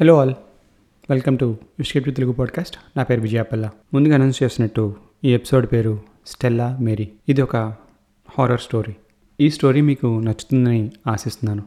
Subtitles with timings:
[0.00, 0.34] Hello all
[1.10, 3.70] welcome to విస్క్రిప్ట్ Telugu podcast నా పేరు విజయాపల్ల.
[3.94, 7.56] ముందుగా అనౌన్స్ చేసినట్టు ఈ ఎపిసోడ్ పేరు స్టెల్లా మేరీ ఇది ఒక
[8.28, 8.94] హారర్ స్టోరీ
[9.40, 11.62] ఈ స్టోరీ మీకు నచ్చుతుందని ఆశిస్తున్నాను.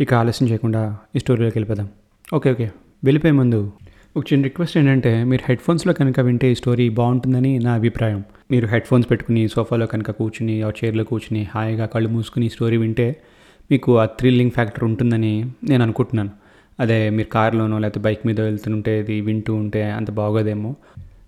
[0.00, 1.88] ఇక ఆలస్యం చేయకుండా ఈ స్టోరీలోకి వెళ్ళిపోదాం.
[2.34, 2.70] ఓకే ఓకే
[3.04, 3.72] వెళ్ళిపోయే ముందు
[4.16, 8.24] ఒక చిన్న రిక్వెస్ట్ ఏంటంటే మీరు హెడ్ ఫోన్స్లో కనుక వింటే ఈ స్టోరీ బాగుంటుందని నా అభిప్రాయం.
[8.50, 12.76] మీరు హెడ్ ఫోన్స్ పెట్టుకుని సోఫాలో కనుక కూర్చుని ఆ చైర్లో కూర్చుని హాయిగా కళ్ళు మూసుకుని ఈ స్టోరీ
[12.76, 13.22] వింటే
[13.70, 16.41] మీకు ఆ థ్రిల్లింగ్ ఫ్యాక్టర్ ఉంటుందని నేను అనుకుంటున్నాను.
[16.80, 20.76] అదే మీరు కారులోనో లేకపోతే బైక్ మీద వెళ్తుంటే ఇది వింటూ ఉంటే అంత బాగోదేమో.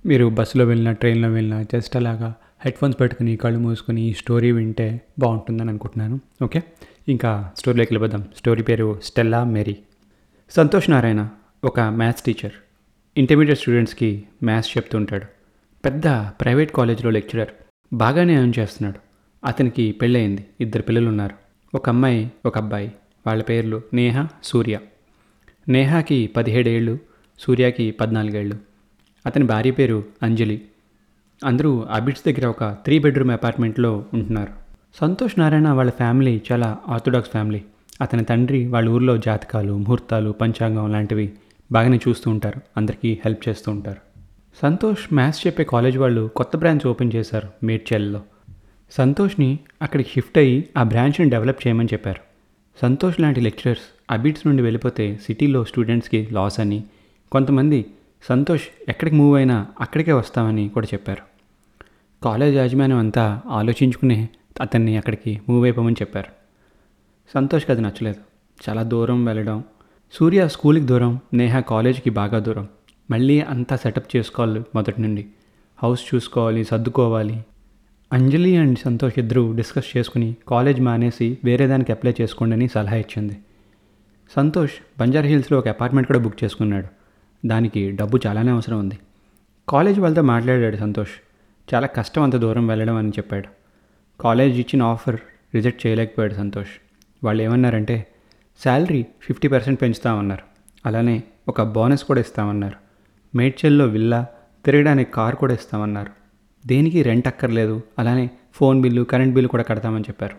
[0.06, 5.00] మీరు బస్సులో వెళ్ళినా ట్రైన్లో వెళ్ళినా జస్ట్ అలాగా హెడ్ ఫోన్స్ పెట్టుకుని కళ్ళు మూసుకొని ఈ స్టోరీ వింటే
[5.18, 6.20] బాగుంటుందని అనుకుంటున్నాను.
[6.44, 6.62] ఓకే?
[7.08, 8.28] ఇంకా స్టోరీలోకి వెళ్ళిపోదాం.
[8.36, 9.76] స్టోరీ పేరు స్టెల్లా మేరీ.
[10.50, 11.28] సంతోష్ నారాయణ
[11.64, 12.52] ఒక మ్యాథ్స్ టీచర్.
[13.16, 15.24] ఇంటర్మీడియట్ స్టూడెంట్స్కి మ్యాథ్స్ చెప్తుంటాడు
[15.84, 17.48] పెద్ద ప్రైవేట్ కాలేజ్లో లెక్చరర్.
[17.92, 18.98] బాగానే ఎర్న్ చేస్తున్నాడు.
[19.46, 20.46] అతనికి పెళ్ళయింది.
[20.60, 21.34] ఇద్దరు పిల్లలు ఉన్నారు
[21.76, 22.92] ఒక అమ్మాయి ఒక అబ్బాయి.
[23.26, 24.78] వాళ్ళ పేర్లు నేహ సూర్య.
[25.68, 26.98] నేహాకి పదిహేడేళ్ళు
[27.38, 28.56] సూర్యకి పద్నాలుగేళ్ళు.
[29.26, 30.62] అతని భార్య పేరు అంజలి.
[31.44, 34.52] అందరూ అబిడ్స్ దగ్గర ఒక త్రీ బెడ్రూమ్ అపార్ట్మెంట్లో ఉంటున్నారు.
[35.00, 37.62] సంతోష్ నారాయణ వాళ్ళ ఫ్యామిలీ చాలా ఆర్థోడాక్స్ ఫ్యామిలీ.
[38.00, 41.32] అతని తండ్రి వాళ్ళ ఊర్లో జాతకాలు ముహూర్తాలు పంచాంగం లాంటివి
[41.72, 42.60] బాగానే చూస్తూ ఉంటారు.
[42.76, 43.98] అందరికీ హెల్ప్ చేస్తూ ఉంటారు.
[44.62, 48.22] సంతోష్ మ్యాథ్స్ చెప్పే కాలేజ్ వాళ్ళు కొత్త బ్రాంచ్ ఓపెన్ చేశారు మేడ్చల్లో.
[48.90, 52.33] సంతోష్ని అక్కడికి షిఫ్ట్ అయ్యి ఆ బ్రాంచ్ని డెవలప్ చేయమని చెప్పారు.
[52.82, 56.84] సంతోష్ లాంటి లెక్చరర్స్ అబిట్స్ నుండి వెళ్ళిపోతే సిటీలో స్టూడెంట్స్కి లాస్ అని
[57.32, 57.86] కొంతమంది
[58.28, 61.22] సంతోష్ ఎక్కడికి మూవ్ అయినా అక్కడికే వస్తామని కూడా చెప్పారు.
[62.24, 64.28] కాలేజ్ యాజమాన్యం అంతా ఆలోచించుకునే
[64.60, 66.28] అతన్ని అక్కడికి మూవ్ అయిపోమని చెప్పారు.
[67.34, 68.20] సంతోష్కి అది నచ్చలేదు.
[68.68, 69.64] చాలా దూరం వెళ్ళడం
[70.12, 72.68] సూర్య స్కూల్కి దూరం నేహ కాలేజ్కి బాగా దూరం.
[73.10, 75.26] మళ్ళీ అంతా సెటప్ చేసుకోవాలి మొదటి నుండి.
[75.82, 77.44] హౌస్ చూసుకోవాలి సర్దుకోవాలి
[78.14, 83.36] అంజలి అండ్ సంతోష్ ఇద్దరు డిస్కస్ చేసుకుని కాలేజ్ మానేసి వేరే దానికి అప్లై చేసుకోండి అని సలహా ఇచ్చింది.
[84.36, 86.86] సంతోష్ బంజారా హిల్స్లో ఒక అపార్ట్మెంట్ కూడా బుక్ చేసుకున్నాడు.
[87.46, 88.98] దానికి డబ్బు చాలానే అవసరం ఉంది.
[89.68, 91.10] కాలేజ్ వాళ్ళతో మాట్లాడాడు సంతోష్.
[91.74, 93.48] చాలా కష్టం అంత దూరం వెళ్ళడం అని చెప్పాడు.
[94.20, 95.16] కాలేజ్ ఇచ్చిన ఆఫర్
[95.54, 96.68] రిజెక్ట్ చేయలేకపోయాడు సంతోష్.
[97.24, 98.06] వాళ్ళు ఏమన్నారంటే
[98.64, 100.42] శాలరీ ఫిఫ్టీ పర్సెంట్ పెంచుతామన్నారు.
[100.86, 102.76] అలానే ఒక బోనస్ కూడా ఇస్తామన్నారు.
[103.36, 104.26] మేడ్చల్లో విల్లా
[104.64, 106.23] తిరగడానికి కార్ కూడా ఇస్తామన్నారు.
[106.66, 110.36] దేనికి రెంట్ అక్కర్లేదు అలానే ఫోన్ బిల్లు కరెంట్ బిల్లు కూడా కడతామని చెప్పారు.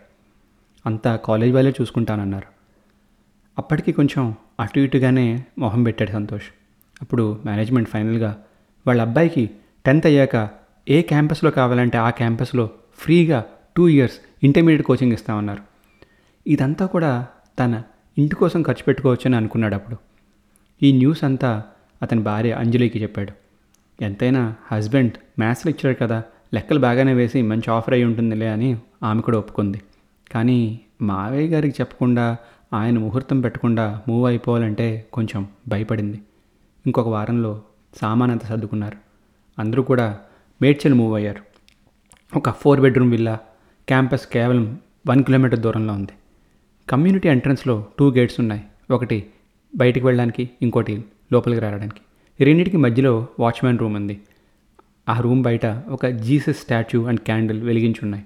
[0.86, 2.48] అంతా కాలేజ్ వాళ్ళే చూసుకుంటానన్నారు.
[3.58, 6.46] అప్పటికి కొంచెం అటు ఇటుగానే మొహం పెట్టాడు సంతోష్.
[7.02, 8.44] అప్పుడు మేనేజ్మెంట్ ఫైనల్గా
[8.88, 9.50] వాళ్ళ అబ్బాయికి
[9.86, 10.50] టెన్త్ అయ్యాక
[10.90, 13.46] ఏ క్యాంపస్లో కావాలంటే ఆ క్యాంపస్లో ఫ్రీగా
[13.78, 15.62] టూ ఇయర్స్ ఇంటర్మీడియట్ కోచింగ్ ఇస్తామన్నారు.
[16.48, 17.28] ఇదంతా కూడా
[17.60, 17.84] తన
[18.18, 19.98] ఇంటి కోసం ఖర్చు పెట్టుకోవచ్చని అనుకున్నాడు అప్పుడు.
[20.84, 21.64] ఈ న్యూస్ అంతా
[22.02, 23.45] అతని భార్య అంజలికి చెప్పాడు.
[24.02, 26.24] ఎంతైనా హస్బెండ్ మ్యాథ్స్ లెక్చరర్ కదా
[26.54, 29.82] లెక్కలు బాగానే వేసి మంచి ఆఫర్ అయి ఉంటుందిలే అని ఆమె కూడా ఒప్పుకుంది.
[30.32, 32.38] కానీ మావయ్య గారికి చెప్పకుండా
[32.74, 36.22] ఆయన ముహూర్తం పెట్టకుండా మూవ్ అయిపోవాలంటే కొంచెం భయపడింది.
[36.86, 37.62] ఇంకొక వారంలో
[38.02, 38.98] సామానంత సర్దుకున్నారు.
[39.60, 40.20] అందరూ కూడా
[40.62, 41.42] మేడ్చల్ మూవ్ అయ్యారు.
[42.38, 43.40] ఒక ఫోర్ బెడ్రూమ్ విల్లా
[43.88, 46.12] క్యాంపస్ కేవలం వన్ కిలోమీటర్ దూరంలో ఉంది.
[46.90, 48.64] కమ్యూనిటీ ఎంట్రన్స్లో టూ గేట్స్ ఉన్నాయి.
[48.92, 49.26] ఒకటి
[49.76, 52.02] బయటికి వెళ్ళడానికి ఇంకోటి లోపలికి రావడానికి.
[52.42, 54.22] రెండింటికి మధ్యలో వాచ్మ్యాన్ రూమ్ ఉంది.
[55.10, 58.26] ఆ రూమ్ బయట ఒక జీసస్ స్టాచ్యూ అండ్ క్యాండిల్ వెలిగించి ఉన్నాయి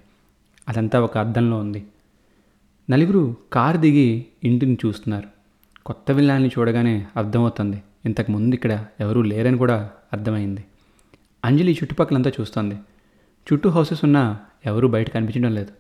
[0.70, 1.86] అదంతా ఒక అద్దంలో ఉంది.
[2.90, 5.28] నలుగురు కారు దిగి ఇంటిని చూస్తున్నారు.
[5.86, 7.84] కొత్త విల్లాన్ని చూడగానే అర్థమవుతుంది.
[8.06, 10.66] ఇంతకు ముందు ఇక్కడ ఎవరూ లేరని కూడా అర్థమైంది.
[11.46, 12.76] అంజలి చుట్టుపక్కలంతా చూస్తుంది.
[13.54, 15.72] చుట్టూ హౌసెస్ ఉన్నా ఎవరూ బయట కనిపించడం లేదు.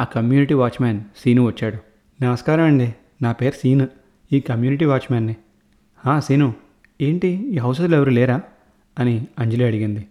[0.00, 1.76] ఆ కమ్యూనిటీ వాచ్మ్యాన్ సీను వచ్చాడు.
[2.24, 2.94] నమస్కారం అండి.
[3.22, 3.88] నా పేరు సీను.
[4.32, 5.36] ఈ కమ్యూనిటీ వాచ్మ్యాన్ని.
[6.18, 6.65] సీను.
[7.00, 8.40] ఏంటి ఈ హౌసెస్లో ఎవరు లేరా?
[8.98, 10.06] అని అంజలి అడిగింది.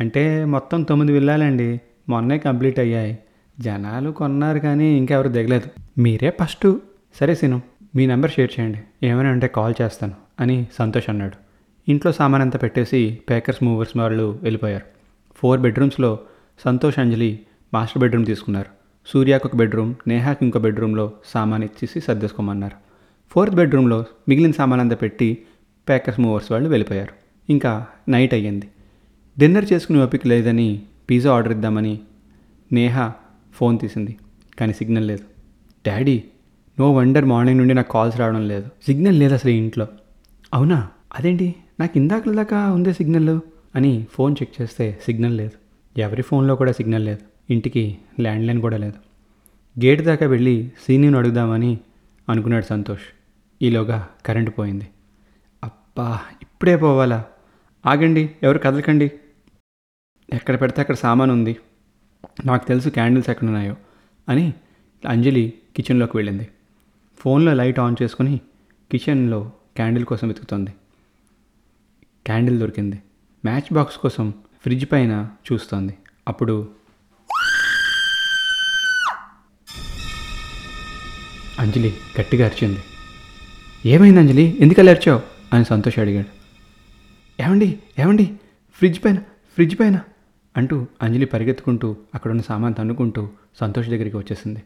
[0.00, 1.80] అంటే మొత్తం తొమ్మిది విల్లాలండి.
[2.08, 3.18] మొన్నే కంప్లీట్ అయ్యాయి.
[3.60, 6.00] జనాలు కొన్నారు కానీ ఇంకెవరు దిగలేదు.
[6.00, 6.76] మీరే ఫస్ట్.
[7.20, 7.62] సరే సీను
[7.96, 9.06] మీ నెంబర్ షేర్ చేయండి.
[9.06, 11.32] ఏమైనా అంటే కాల్ చేస్తాను అని సంతోష్ అన్నాడు.
[11.90, 14.84] ఇంట్లో సామాన్ అంతా పెట్టేసి పేకర్స్ మూవర్స్ వాళ్ళు వెళ్ళిపోయారు.
[15.36, 16.18] ఫోర్ బెడ్రూమ్స్లో
[16.64, 17.40] సంతోష్ అంజలి
[17.74, 18.66] మాస్టర్ బెడ్రూమ్ తీసుకున్నారు.
[19.06, 22.76] సూర్యాకు ఒక బెడ్రూమ్ నేహాకి ఇంకో బెడ్రూమ్లో సామాన్ ఇచ్చేసి సర్దేసుకోమన్నారు.
[23.30, 25.38] ఫోర్త్ బెడ్రూమ్లో మిగిలిన సామాన్ అంతా పెట్టి
[25.88, 27.12] ప్యాకర్స్ మూవర్స్ వాళ్ళు వెళ్ళిపోయారు.
[27.50, 28.68] ఇంకా నైట్ అయ్యింది.
[29.38, 32.00] డిన్నర్ చేసుకునే ఓపిక లేదని పిజ్జా ఆర్డర్ ఇద్దామని
[32.72, 33.12] నేహ
[33.52, 34.16] ఫోన్ తీసింది.
[34.58, 35.24] కానీ సిగ్నల్ లేదు.
[35.86, 36.22] డాడీ
[36.80, 38.68] నో వండర్ మార్నింగ్ నుండి నాకు కాల్స్ రావడం లేదు.
[38.86, 39.86] సిగ్నల్ లేదు అసలు ఇంట్లో.
[40.54, 40.88] అవునా?
[41.14, 41.54] అదేంటి?
[41.80, 43.40] నాకు ఇందాక దాకా ఉందే సిగ్నల్
[43.74, 45.52] అని ఫోన్ చెక్ చేస్తే సిగ్నల్ లేదు.
[46.00, 47.52] ఎవరి ఫోన్లో కూడా సిగ్నల్ లేదు.
[47.52, 48.94] ఇంటికి ల్యాండ్లైన్ కూడా లేదు.
[49.84, 51.78] గేట్ దాకా వెళ్ళి సీనియర్ని అడుగుదామని
[52.28, 53.00] అనుకున్నాడు సంతోష్.
[53.62, 54.86] ఈలోగా కరెంటు పోయింది.
[55.98, 57.24] అబ్బా ఇప్పుడే పోవాలా?
[57.86, 59.12] ఆగండి ఎవరు కదలకండి.
[60.32, 61.56] ఎక్కడ పెడితే అక్కడ సామాన్ ఉంది.
[62.46, 63.76] నాకు తెలుసు క్యాండిల్స్ ఎక్కడ ఉన్నాయో
[64.28, 64.54] అని
[65.08, 66.48] అంజలి కిచెన్లోకి వెళ్ళింది.
[67.18, 68.40] ఫోన్లో లైట్ ఆన్ చేసుకుని
[68.90, 70.70] కిచెన్లో క్యాండిల్ కోసం వెతుకుతోంది.
[72.26, 73.02] క్యాండిల్ దొరికింది.
[73.44, 75.98] మ్యాచ్ బాక్స్ కోసం ఫ్రిడ్జ్ పైన చూస్తోంది.
[76.28, 76.68] అప్పుడు
[81.58, 82.82] అంజలి గట్టిగా అరిచింది.
[83.86, 84.56] ఏమైంది అంజలి?
[84.60, 85.33] ఎందుకలా అరిచావు?
[85.52, 86.44] అని సంతోష్ అడిగాడు.
[87.42, 87.78] ఏమండి?
[87.98, 88.36] ఏమండి?
[88.72, 89.16] ఫ్రిడ్జ్ పైన
[89.54, 90.00] ఫ్రిడ్జ్ పైన?
[90.56, 93.28] అంటూ అంజలి పరిగెత్తుకుంటూ అక్కడున్న సామాన్ తన్నుకుంటూ
[93.60, 94.62] సంతోష్ దగ్గరికి వచ్చేసింది.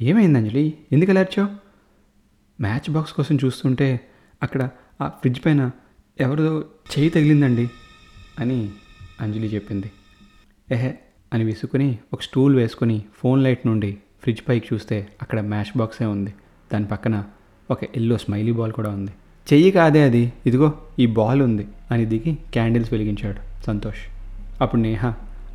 [0.00, 0.78] ఏమైంది అంజలి?
[0.92, 1.48] ఎందుకు అలర్చావు
[2.62, 4.00] మ్యాచ్ బాక్స్ కోసం చూస్తుంటే
[4.42, 4.70] అక్కడ
[5.00, 5.70] ఆ ఫ్రిడ్జ్ పైన
[6.20, 6.64] ఎవరిదో
[6.98, 7.70] చేయి తగిలిందండి
[8.38, 8.70] అని
[9.20, 9.90] అంజలి చెప్పింది.
[10.70, 10.98] ఎహే
[11.32, 16.34] అని విసుకుని ఒక స్టూల్ వేసుకొని ఫోన్ లైట్ నుండి ఫ్రిడ్జ్ పైకి చూస్తే అక్కడ మ్యాచ్ బాక్సే ఉంది.
[16.72, 17.24] దాని పక్కన
[17.70, 19.10] ఒక ఎల్లో స్మైలీ బాల్ కూడా ఉంది.
[19.52, 20.32] చెయ్యి కాదే అది.
[20.46, 24.10] ఇదిగో ఈ బాల్ ఉంది అని దిగి క్యాండిల్స్ వెలిగించాడు సంతోష్.
[24.62, 25.12] అప్పుడు నేహ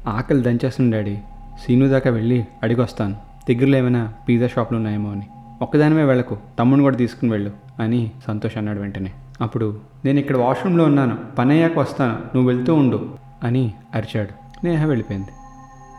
[0.07, 1.18] ఆకలి దంచేస్తుంది డాడీ.
[1.66, 3.16] సీను దాకా వెళ్ళి అడిగొస్తాను.
[3.50, 5.28] దగ్గరలో ఏమైనా పిజ్జా షాపులు ఉన్నాయేమో అని.
[5.62, 9.12] ఒక్కదానిమే వెళ్ళకు తమ్ముని కూడా తీసుకుని వెళ్ళు అని సంతోష్ అన్నాడు వెంటనే.
[9.42, 14.66] అప్పుడు నేను ఇక్కడ వాష్రూమ్లో ఉన్నాను పని అయ్యాక వస్తాను నువ్వు వెళ్తూ ఉండు అని అరిచాడు.
[14.66, 15.28] నేహ వెళ్ళిపోయింది.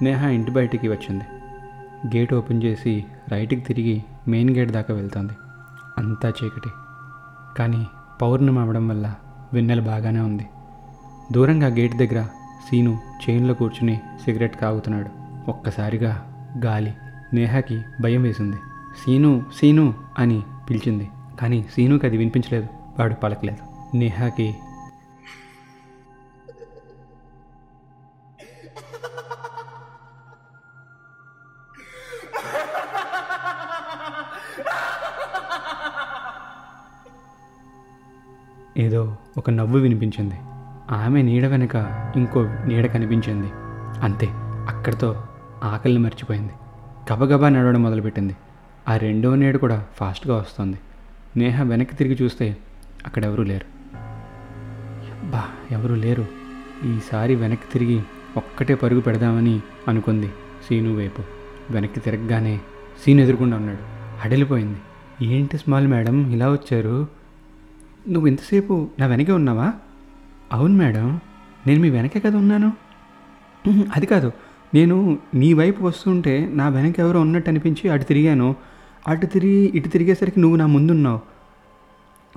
[0.04, 1.24] నేహ ఇంటి బయటికి వచ్చింది.
[2.16, 5.32] గేట్ ఓపెన్ చేసి రైట్కి తిరిగి మెయిన్ గేట్ దాకా వెళ్తుంది.
[5.98, 6.68] అంతా చీకటి.
[7.58, 7.86] కానీ
[8.22, 9.14] పౌర్ణమి అవడం వల్ల
[9.52, 10.46] వెన్నెల బాగానే ఉంది.
[11.32, 12.22] దూరంగా గేట్ దగ్గర
[12.70, 12.98] సీను
[13.30, 15.08] చైన్లో కూర్చుని సిగరెట్ కాగుతున్నాడు
[15.50, 16.22] ఒక్కసారిగా
[16.64, 16.94] గాలి
[17.34, 18.56] నేహాకి భయం వేసింది.
[19.04, 21.10] సీను సీను అని పిలిచింది.
[21.40, 22.66] కానీ సీనుకి అది వినిపించలేదు.
[22.98, 23.96] వాడు పలకలేదు.
[23.96, 24.54] నేహాకి
[38.76, 40.34] ఏదో ఒక నవ్వు వినిపించింది.
[40.90, 41.76] ఆమె నీడ వెనుక
[42.16, 43.46] ఇంకో నీడ కనిపించింది.
[44.02, 44.28] అంతే
[44.68, 45.22] అక్కడితో
[45.64, 46.52] ఆకలిని మర్చిపోయింది.
[47.12, 48.36] గబగబా నడవడం మొదలుపెట్టింది.
[48.88, 50.76] ఆ రెండో నీడ కూడా ఫాస్ట్గా వస్తుంది.
[51.36, 52.56] నేహ వెనక్కి తిరిగి చూస్తే
[53.06, 53.64] అక్కడ ఎవరూ లేరు.
[55.26, 56.26] బా ఎవరూ లేరు.
[56.84, 58.02] ఈసారి వెనక్కి తిరిగి
[58.36, 60.28] ఒక్కటే పరుగు పెడదామని అనుకుంది
[60.68, 61.22] సీను వైపు.
[61.70, 62.60] వెనక్కి తిరగగానే
[63.04, 63.78] సీను ఎదురుకుండా ఉన్నాడు.
[64.18, 64.78] హడలిపోయింది.
[65.22, 67.23] ఏంటి స్మాల్ మేడం ఇలా వచ్చారు?
[68.10, 69.72] నువ్వు ఇంతసేపు నా వెనకే ఉన్నావా?
[70.52, 71.20] అవును మేడం
[71.66, 72.72] నేను మీ వెనకే కదా ఉన్నాను.
[73.96, 74.32] అది కాదు.
[74.74, 78.56] నేను నీ వైపు వస్తుంటే నా వెనక ఎవరో ఉన్నట్టు అనిపించి అటు తిరిగాను.
[79.08, 81.20] అటు తిరిగి ఇటు తిరిగేసరికి నువ్వు నా ముందున్నావు.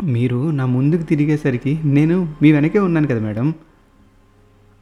[0.03, 3.53] మీరు నా ముందుకు తిరిగేసరికి నేను మీ వెనకే ఉన్నాను కదా మేడం.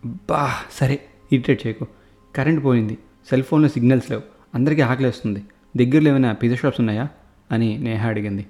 [0.06, 1.02] బా సరే
[1.32, 1.88] ఇరిటేట్ చేయకు.
[2.36, 2.98] కరెంట్ పోయింది.
[3.30, 4.22] సెల్ ఫోన్లో సిగ్నల్స్ లేవు.
[4.56, 5.44] అందరికీ ఆకలేస్తుంది.
[5.78, 7.08] దగ్గరలో ఏమైనా పిజ్జా షాప్స్ ఉన్నాయా?
[7.52, 8.46] అని నేహ అడిగింది.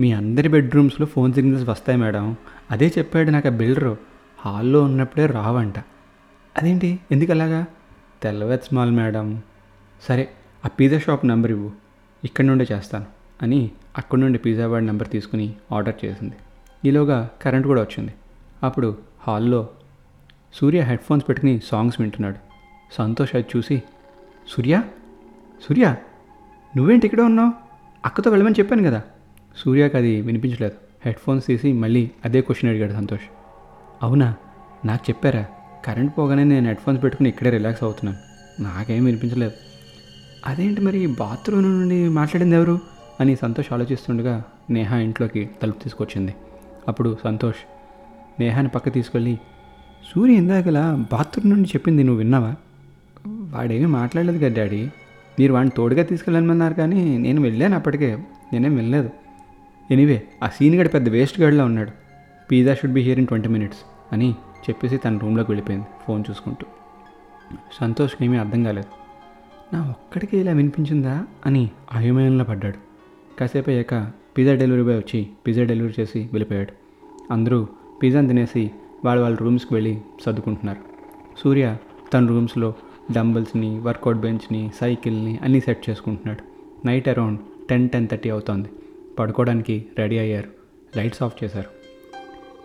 [0.00, 2.36] మీ అందరి బెడ్రూమ్స్లో ఫోన్ సిగ్నల్స్ వస్తాయి మేడం.
[2.70, 3.96] అదే చెప్పాడు నాకు ఆ బిల్డరు.
[4.38, 5.78] హాల్లో ఉన్నప్పుడే రావంట.
[6.58, 7.00] అదేంటి?
[7.12, 7.64] ఎందుకు అలాగా?
[8.22, 9.42] తెల్లవెత్ స్మాల్ మేడం.
[10.08, 10.28] సరే
[10.64, 11.72] ఆ పిజ్జా షాప్ నెంబర్ ఇవ్వు.
[12.24, 13.06] ఇక్కడ నుండే చేస్తాను
[13.42, 16.34] అని అక్కడి నుండి పిజ్జా వాడి నెంబర్ తీసుకుని ఆర్డర్ చేసింది.
[16.84, 18.14] ఈలోగా కరెంట్ కూడా వచ్చింది.
[18.62, 19.68] అప్పుడు హాల్లో
[20.54, 22.36] సూర్య హెడ్ ఫోన్స్ పెట్టుకుని సాంగ్స్ వింటున్నాడు.
[22.92, 23.82] సంతోష్ అది చూసి
[24.48, 24.82] సూర్య?
[25.68, 25.96] సూర్య?
[26.76, 27.52] నువ్వేంటి ఇక్కడ ఉన్నావు?
[28.04, 29.02] అక్కతో వెళ్ళమని చెప్పాను కదా.
[29.58, 30.72] సూర్యకి అది వినిపించలేదు.
[31.06, 33.22] హెడ్ ఫోన్స్ తీసి మళ్ళీ అదే క్వశ్చన్ అడిగాడు సంతోష్.
[34.02, 34.34] అవునా?
[34.84, 35.44] నాకు చెప్పారా?
[35.84, 38.18] కరెంట్ పోగానే నేను హెడ్ ఫోన్స్ పెట్టుకుని ఇక్కడే రిలాక్స్ అవుతున్నాను.
[38.62, 39.52] నాకేం వినిపించలేదు.
[40.46, 42.80] అదేంటి మరి బాత్రూమ్ నుండి మాట్లాడింది ఎవరు?
[43.20, 46.34] అని సంతోష్ ఆలోచిస్తుండగా నేహ ఇంట్లోకి తలుపు తీసుకొచ్చింది.
[46.88, 47.56] అప్పుడు సంతోష్
[48.40, 49.38] నేహాని పక్క తీసుకెళ్ళి
[50.14, 52.54] సూర్య ఇందాకలా బాత్రూమ్ నుండి చెప్పింది నువ్వు విన్నావా?
[53.26, 54.88] వాడేమీ మాట్లాడలేదు కదా డాడీ.
[55.38, 58.18] మీరు వాడిని తోడుగా తీసుకెళ్ళమన్నారు కానీ నేను వెళ్ళాను అప్పటికే.
[58.52, 59.10] నేనేం వెళ్ళలేదు
[59.90, 61.90] ఎనీవే ఆ సీన్ గడి పెద్ద వేస్ట్ గడిలా ఉన్నాడు.
[62.50, 63.78] Pizza should be here in twenty minutes
[64.12, 66.66] అని చెప్పేసి తన రూమ్లోకి వెళ్ళిపోయింది ఫోన్ చూసుకుంటూ.
[67.72, 68.86] సంతోష్కి ఏమీ అర్థం కాలేదు.
[69.76, 72.78] నా ఒక్కడికి ఇలా వినిపించిందా అని అయోమయంలో పడ్డాడు.
[73.40, 76.72] కాసేపు అయ్యాక పిజ్జా డెలివరీ బాయ్ వచ్చి పిజ్జా డెలివరీ చేసి వెళ్ళిపోయాడు.
[77.32, 77.68] అందరూ
[78.02, 78.70] పిజ్జాని తినేసి
[79.04, 80.80] వాళ్ళ వాళ్ళ రూమ్స్కి వెళ్ళి సర్దుకుంటున్నారు.
[81.44, 81.76] సూర్య
[82.14, 82.74] తన రూమ్స్లో
[83.12, 86.42] డంబుల్స్ని వర్కౌట్ బెంచ్ని సైకిల్ని అన్నీ సెట్ చేసుకుంటున్నాడు.
[86.86, 88.68] Night around ten ten thirty అవుతోంది.
[89.18, 90.50] పడుకోవడానికి రెడీ అయ్యారు.
[90.96, 91.70] లైట్స్ ఆఫ్ చేశారు.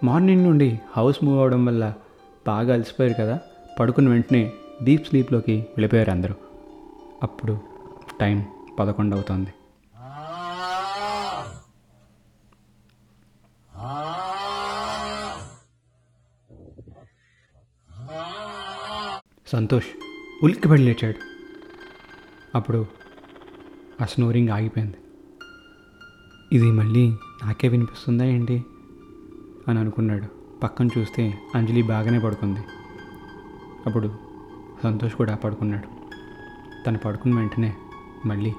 [0.05, 1.93] మార్నింగ్ నుండి హౌస్ మూవ్ అవడం వల్ల
[2.47, 3.39] బాగా అలసిపోయారు కదా?
[3.79, 4.51] పడుకున్న వెంటనే
[4.83, 6.35] డీప్ స్లీప్లోకి వెళ్ళిపోయారు అందరూ.
[7.23, 7.59] అప్పుడు
[8.21, 8.45] టైం
[8.79, 9.53] పదకొండు అవుతుంది.
[19.47, 19.87] సంతోష్
[20.43, 21.19] ఉలిక్కిపడి లేచాడు.
[22.57, 22.85] అప్పుడు
[24.01, 24.97] ఆ స్నోరింగ్ ఆగిపోయింది.
[26.51, 27.09] ఇది మళ్ళీ
[27.45, 28.65] నాకే వినిపిస్తుందా ఏంటి?
[29.67, 30.25] అని అనుకున్నాడు.
[30.59, 32.59] పక్కన చూస్తే అంజలి బాగానే పడుకుంది.
[33.85, 34.13] అప్పుడు
[34.83, 35.87] సంతోష్ కూడా పడుకున్నాడు.
[36.83, 37.75] తను పడుకున్న వెంటనే
[38.25, 38.51] మళ్ళీ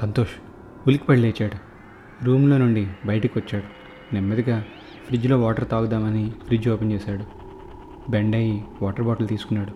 [0.00, 0.30] సంతోష్
[0.86, 1.56] ఉలికిపడి లేచాడు.
[2.24, 3.64] రూమ్లో నుండి బయటకు వచ్చాడు.
[4.14, 4.64] నెమ్మదిగా
[5.06, 7.37] ఫ్రిడ్జ్లో వాటర్ తాగుదామని ఫ్రిడ్జ్ ఓపెన్ చేశాడు.
[8.08, 9.72] బెండ్ అయ్యి వాటర్ బాటిల్ తీసుకున్నాడు.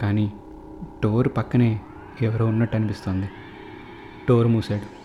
[0.00, 0.32] కానీ
[1.04, 1.80] డోర్ పక్కనే
[2.22, 3.26] ఎవరో ఉన్నట్టు అనిపిస్తోంది.
[4.28, 4.96] డోర్ మూసాడు.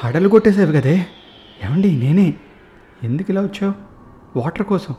[0.00, 1.06] హడలు కొట్టేసావు కదే.
[1.64, 2.34] ఏమండి నేనే.
[3.02, 3.74] ఎందుకు ఇలా వచ్చావు?
[4.38, 4.94] వాటర్ కోసం.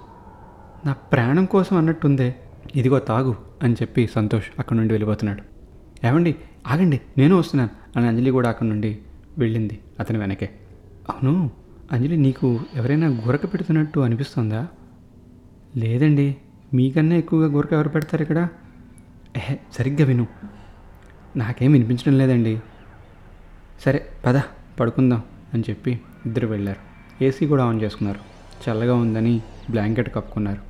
[0.85, 2.35] నా ప్రాణం కోసం అన్నట్టుందే.
[2.75, 5.41] ఇదిగో తాగు అని చెప్పి సంతోష్ అక్కడి నుండి వెళ్ళిపోతున్నాడు.
[6.07, 6.35] ఏమండి
[6.67, 8.99] ఆగండి నేను వస్తున్నాను అని అంజలి కూడా అక్కడి నుండి
[9.37, 10.49] వెళ్ళింది అతని వెనకే.
[11.09, 11.51] అవును
[11.91, 14.67] అంజలి నీకు ఎవరైనా గురక పెడుతున్నట్టు అనిపిస్తుందా?
[15.77, 16.35] లేదండి
[16.73, 18.47] మీకన్నా ఎక్కువగా గురక ఎవరు పెడతారు ఇక్కడ?
[19.37, 20.27] ఏహే సరిగ్గా విను.
[21.35, 22.59] నాకేం వినిపించడం లేదండి.
[23.81, 24.41] సరే పద
[24.79, 26.89] పడుకుందాం అని చెప్పి ఇద్దరు వెళ్ళారు.
[27.23, 28.19] ఏసీ కూడా ఆన్ చేసుకున్నారు.
[28.69, 30.61] చల్లగా ఉందని బ్లాంకెట్ కప్పుకున్నారు.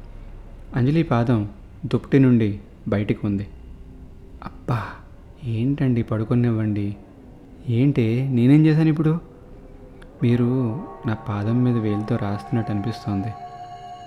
[0.75, 1.49] అంజలి పాదం
[1.85, 3.47] దుప్పటి నుండి బయటికి ఉంది.
[4.43, 4.83] అబ్బా
[5.43, 6.95] ఏంటండి పడుకునివ్వండి?
[7.69, 9.38] ఏంటి నేనేం చేశాను ఇప్పుడు?
[10.23, 10.45] మీరు
[11.05, 13.27] నా పాదం మీద వేలితో రాస్తున్నట్టు అనిపిస్తోంది.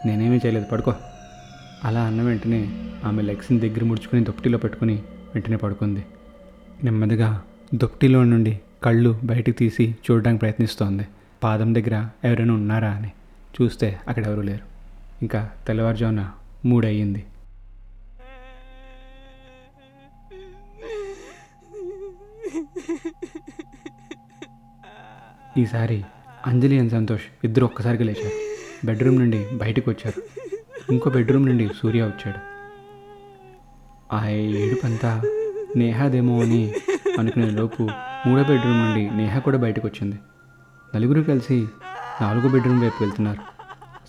[0.07, 0.95] నేనేమీ చేయలేదు పడుకో.
[1.85, 4.95] అలా అన్న వెంటనే ఆమె లెగ్స్ని దగ్గర ముడుచుకొని దుప్పటిలో పెట్టుకుని
[5.35, 6.05] వెంటనే పడుకుంది.
[6.85, 7.43] నెమ్మదిగా
[7.75, 11.07] దుప్పటిలో నుండి కళ్ళు బయటికి తీసి చూడడానికి ప్రయత్నిస్తోంది.
[11.43, 13.11] పాదం దగ్గర ఎవరైనా ఉన్నారా అని
[13.63, 14.73] చూస్తే అక్కడ ఎవరూ లేరు.
[15.23, 16.31] ఇంకా తెల్లవారుజామున
[16.65, 17.25] మూడయ్యింది.
[25.59, 26.05] ఈసారి
[26.47, 28.53] అంజలి అండ్ సంతోష్ ఇద్దరు ఒక్కసారిగా లేచారు.
[28.87, 30.23] బెడ్రూమ్ నుండి బయటకు వచ్చారు.
[30.93, 32.39] ఇంకో బెడ్రూమ్ నుండి సూర్య వచ్చాడు.
[34.15, 35.23] ఆ ఏడుపంతా
[35.77, 36.73] నేహాదేమో అని
[37.19, 37.83] అనుకునే లోపు
[38.27, 40.19] మూడో బెడ్రూమ్ నుండి నేహ కూడా బయటకు వచ్చింది.
[40.95, 41.67] నలుగురు కలిసి
[42.21, 43.43] నాలుగో బెడ్రూమ్ వైపు వెళ్తున్నారు.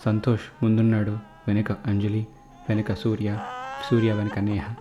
[0.04, 1.10] సంతోష్ ముందున్నాడు
[1.48, 2.26] వెనక అంజలి
[2.68, 3.38] వెనక సూర్య
[3.90, 4.74] సూర్య వెనక నేహ.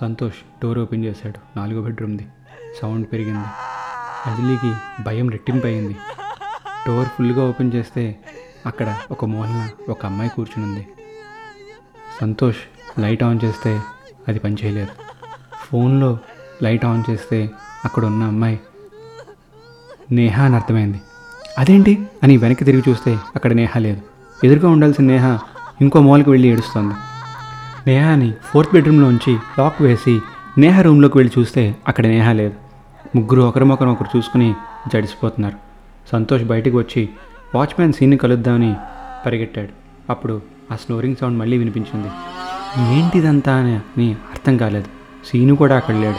[0.00, 2.26] సంతోష్ డోర్ ఓపెన్ చేశాడు నాలుగో బెడ్రూమ్ది.
[2.82, 3.46] సౌండ్ పెరిగింది.
[4.26, 5.96] అంజలికి భయం రెట్టింపయింది.
[6.88, 8.18] డోర్ ఫుల్గా ఓపెన్ చేస్తే
[8.66, 10.88] అక్కడ ఒక మూలన ఒక అమ్మాయి కూర్చుని ఉంది
[12.20, 12.56] సంతోష్
[13.00, 13.80] లైట్ ఆన్ చేస్తే
[14.28, 14.90] అది పనిచేయలేదు.
[15.64, 16.18] ఫోన్లో
[16.62, 17.50] లైట్ ఆన్ చేస్తే
[17.84, 18.60] అక్కడ ఉన్న అమ్మాయి
[20.12, 21.00] నేహ అని అర్థమైంది.
[21.58, 22.08] అదేంటి?
[22.22, 24.00] అని వెనక్కి తిరిగి చూస్తే అక్కడ నేహ లేదు.
[24.46, 25.38] ఎదురుగా ఉండాల్సిన నేహ
[25.80, 26.94] ఇంకో మూలకి వెళ్ళి ఏడుస్తోంది.
[27.86, 30.20] నేహాని ఫోర్త్ బెడ్రూమ్లో ఉంచి లాక్ వేసి
[30.58, 32.61] నేహ రూమ్లోకి వెళ్ళి చూస్తే అక్కడ నేహ లేదు.
[33.16, 34.54] ముగ్గురు ఒకరిమొకరు ఒకరు చూసుకుని
[34.92, 35.56] జడిసిపోతున్నారు.
[36.12, 37.08] సంతోష్ బయటికి వచ్చి
[37.54, 38.74] వాచ్మ్యాన్ సీన్ని కలుద్దామని
[39.26, 39.68] పరిగెట్టాడు.
[40.10, 40.42] అప్పుడు
[40.72, 42.08] ఆ స్నోరింగ్ సౌండ్ మళ్ళీ వినిపించింది.
[42.94, 44.86] ఏంటిదంతా అని అని అర్థం కాలేదు.
[45.26, 46.16] సీను కూడా అక్కడ లేడు.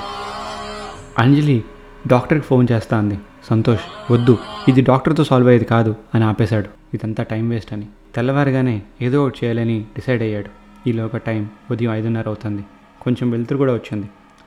[1.22, 1.64] అంజలి
[2.08, 3.20] డాక్టర్కి ఫోన్ చేస్తా అంది
[3.50, 6.68] సంతోష్ వద్దు ఇది డాక్టర్తో సాల్వ్ అయ్యేది కాదు అని ఆపేశాడు.
[6.94, 7.88] ఇదంతా టైం వేస్ట్ అని.
[8.16, 10.50] తెల్లవారుగానే ఏదో ఒకటి చేయాలని డిసైడ్ అయ్యాడు.
[10.90, 12.66] ఈలోగా టైం ఉదయం ఐదున్నర అవుతుంది.
[13.02, 14.06] కొంచెం వెలుతురు కూడా వచ్చింది.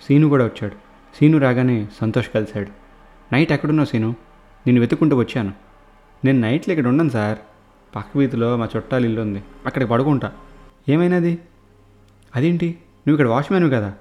[0.09, 0.86] సీను కూడా వచ్చాడు.
[1.17, 2.67] సీను రాగానే సంతోష్ కలిశాడు.
[3.33, 4.15] నైట్ ఎక్కడున్నావు సీను?
[4.67, 5.53] నేను వెతుక్కుంటూ వచ్చాను.
[6.25, 7.39] నేను నైట్లో ఇక్కడ ఉండను సార్.
[7.97, 9.43] పక్క వీధిలో మా చుట్టాలు ఇల్లు ఉంది.
[9.67, 10.33] అక్కడికి పడుకుంటా.
[10.89, 11.39] ఏమైనది?
[12.37, 12.67] అదేంటి?
[13.09, 13.95] నువ్వు ఇక్కడ వాచ్మ్యాన్ కదా?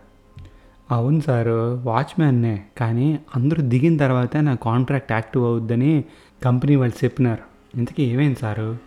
[0.92, 2.64] అవును సారు వాచ్మ్యాన్నే.
[2.78, 6.04] కానీ అందరూ దిగిన తర్వాత నా కాంట్రాక్ట్ యాక్టివ్ అవుద్దని
[6.44, 7.78] కంపెనీ వాళ్ళు చెప్పినారు.
[7.78, 8.78] ఇంతకీ ఏమైంది సారు?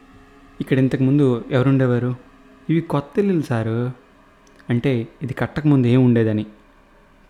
[0.61, 2.17] ఇక్కడ ఇంతకుముందు ఎవరుండేవారు?
[2.71, 3.93] ఇవి కొత్త ఇల్లులు సారు.
[4.71, 6.47] అంటే ఇది కట్టకముందు ఏం ఉండేదని.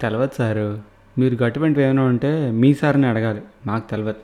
[0.01, 0.83] తెలవదు సారు.
[1.19, 3.43] మీరు గట్టుబంటి ఏమైనా ఉంటే మీ సార్ని అడగాలి.
[3.67, 4.15] మాకు తెలవదు.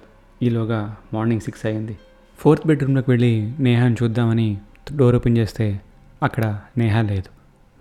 [0.45, 1.99] ఈలోగా మార్నింగ్ సిక్స్ అయింది
[2.39, 4.59] ఫోర్త్ బెడ్రూమ్లోకి వెళ్ళి నేహాని చూద్దామని
[4.97, 5.81] డోర్ ఓపెన్ చేస్తే
[6.23, 7.31] అక్కడ నేహ లేదు.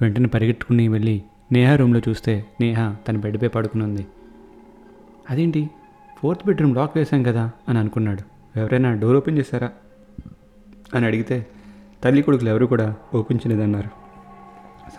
[0.01, 4.07] వెంటనే పరిగెట్టుకుని వెళ్ళి నేహ రూమ్లో చూస్తే నేహ తన బెడ్పై పడుకుని ఉంది.
[5.29, 5.69] అదేంటి?
[6.17, 8.23] ఫోర్త్ బెడ్రూమ్ లాక్ వేశాం కదా అని అనుకున్నాడు.
[8.59, 9.69] ఎవరైనా డోర్ ఓపెన్ చేశారా?
[10.95, 11.45] అని అడిగితే
[12.03, 13.87] తల్లి కొడుకులు ఎవరు కూడా ఓపెన్ చేయలేదన్నారు.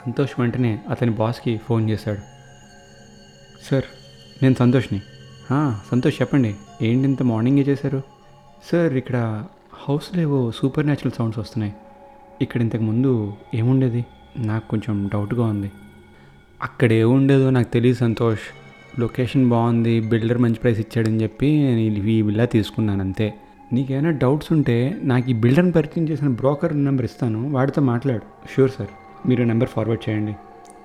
[0.06, 2.33] సంతోష్ వెంటనే అతని బాస్కి ఫోన్ చేశాడు.
[3.70, 3.86] సార్
[4.42, 5.00] నేను సంతోష్ని.
[5.90, 8.00] సంతోష్ చెప్పండి ఏంటి ఇంత మార్నింగే చేశారు?
[8.70, 9.16] సార్ ఇక్కడ
[9.84, 11.74] హౌస్లో ఏవో సూపర్ న్యాచురల్ సౌండ్స్ వస్తున్నాయి.
[12.42, 13.12] ఇక్కడ ఇంతకు ముందు
[13.54, 14.04] ఏముండేది?
[14.38, 15.70] నాకు కొంచెం డౌట్గా ఉంది.
[16.62, 18.44] అక్కడ ఏముండేదో నాకు తెలియదు సంతోష్.
[19.00, 21.80] లొకేషన్ బాగుంది బిల్డర్ మంచి ప్రైస్ ఇచ్చాడని చెప్పి నేను
[22.16, 23.28] ఈ విల్లా తీసుకున్నాను అంతే.
[23.72, 24.76] నీకేమైనా డౌట్స్ ఉంటే
[25.12, 28.26] నాకు ఈ బిల్డర్ని పరిచయం చేసిన బ్రోకర్ నెంబర్ ఇస్తాను వాడితో మాట్లాడు.
[28.54, 28.92] షూర్ సార్
[29.28, 30.34] మీరు నెంబర్ ఫార్వర్డ్ చేయండి.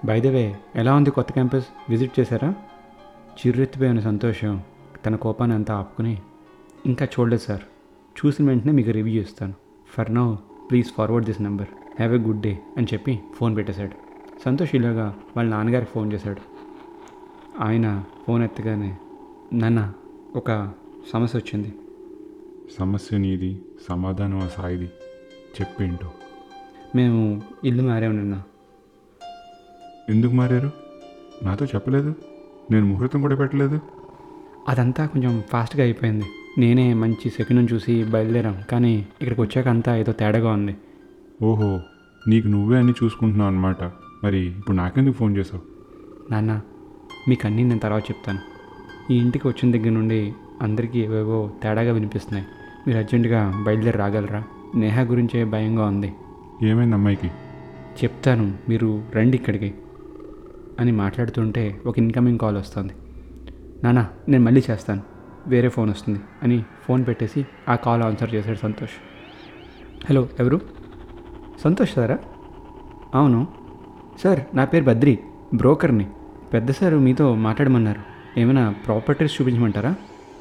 [0.05, 0.43] బై ద వే
[0.75, 2.49] ఎలా ఉంది కొత్త క్యాంపస్ విజిట్ చేశారా?
[3.39, 4.63] చిర్రెత్తిపోయిన సంతోషం
[5.05, 6.21] తన కోపాన్ని అంతా ఆపుకుని
[6.85, 7.61] ఇంకా చూడలేదు సార్.
[8.19, 9.53] చూసిన వెంటనే మీకు రివ్యూ ఇస్తాను
[9.89, 10.35] for now
[10.71, 11.67] please forward this number.
[11.99, 13.91] Have a good day అని చెప్పి ఫోన్ పెట్టేశాడు.
[14.45, 16.41] సంతోష్ ఇలాగా వాళ్ళ నాన్నగారికి ఫోన్ చేశాడు.
[17.63, 18.97] ఆయన ఫోన్ ఎత్తగానే
[19.53, 19.93] నాన్న
[20.35, 20.73] ఒక
[21.13, 21.73] సమస్య వచ్చింది.
[22.79, 24.89] సమస్య నీది సమాధానం ఆ సాయిది.
[25.61, 26.11] చెప్పేంటో
[26.95, 28.43] మేము ఇల్లు మారాము నిన్న.
[30.09, 30.71] ఎందుకు మారారు?
[31.43, 32.15] నాతో చెప్పలేదు?
[32.71, 33.79] నేను ముహూర్తం కూడా పెట్టలేదు.
[34.69, 36.25] అదంతా కొంచెం ఫాస్ట్గా అయిపోయింది.
[36.57, 40.77] నేనే మంచి సెకండ్ చూసి బయలుదేరాం కానీ ఇక్కడికి వచ్చాక అంతా ఏదో తేడాగా ఉంది.
[41.41, 41.79] ఓహో
[42.27, 43.83] నీకు నువ్వే అన్నీ చూసుకుంటున్నావు అనమాట
[44.23, 45.61] మరి ఇప్పుడు నాకెందుకు ఫోన్ చేసావు?
[46.31, 46.61] నాన్న
[47.27, 48.39] మీకు అన్నీ నేను తర్వాత చెప్తాను.
[49.13, 52.47] ఈ ఇంటికి వచ్చిన దగ్గర నుండి అందరికీ ఏవేవో తేడాగా వినిపిస్తున్నాయి.
[52.87, 54.43] మీరు అర్జెంటుగా బయలుదేరి రాగలరా?
[54.75, 56.13] నేహ గురించే భయంగా ఉంది.
[56.63, 57.27] ఏమైంది అమ్మాయికి?
[58.03, 59.73] చెప్తాను మీరు రండి ఇక్కడికి.
[60.79, 62.93] అని మాట్లాడుతుంటే ఒక ఇన్కమింగ్ కాల్ వస్తుంది.
[63.83, 65.01] నానా నేను మళ్ళీ చేస్తాను.
[65.47, 68.91] వేరే ఫోన్ వస్తుంది అని ఫోన్ పెట్టేసి ఆ కాల్ ఆన్సర్ చేశాడు సంతోష్.
[70.09, 70.61] హలో ఎవరు?
[71.63, 72.17] సంతోష్ సారా?
[73.15, 73.47] అవును.
[74.23, 75.19] సార్ నా పేరు బద్రి
[75.53, 76.07] బ్రోకర్ని.
[76.53, 78.01] పెద్ద సార్ మీతో మాట్లాడమన్నారు.
[78.39, 79.95] ఏమైనా ప్రాపర్టీస్ చూపించమంటారా?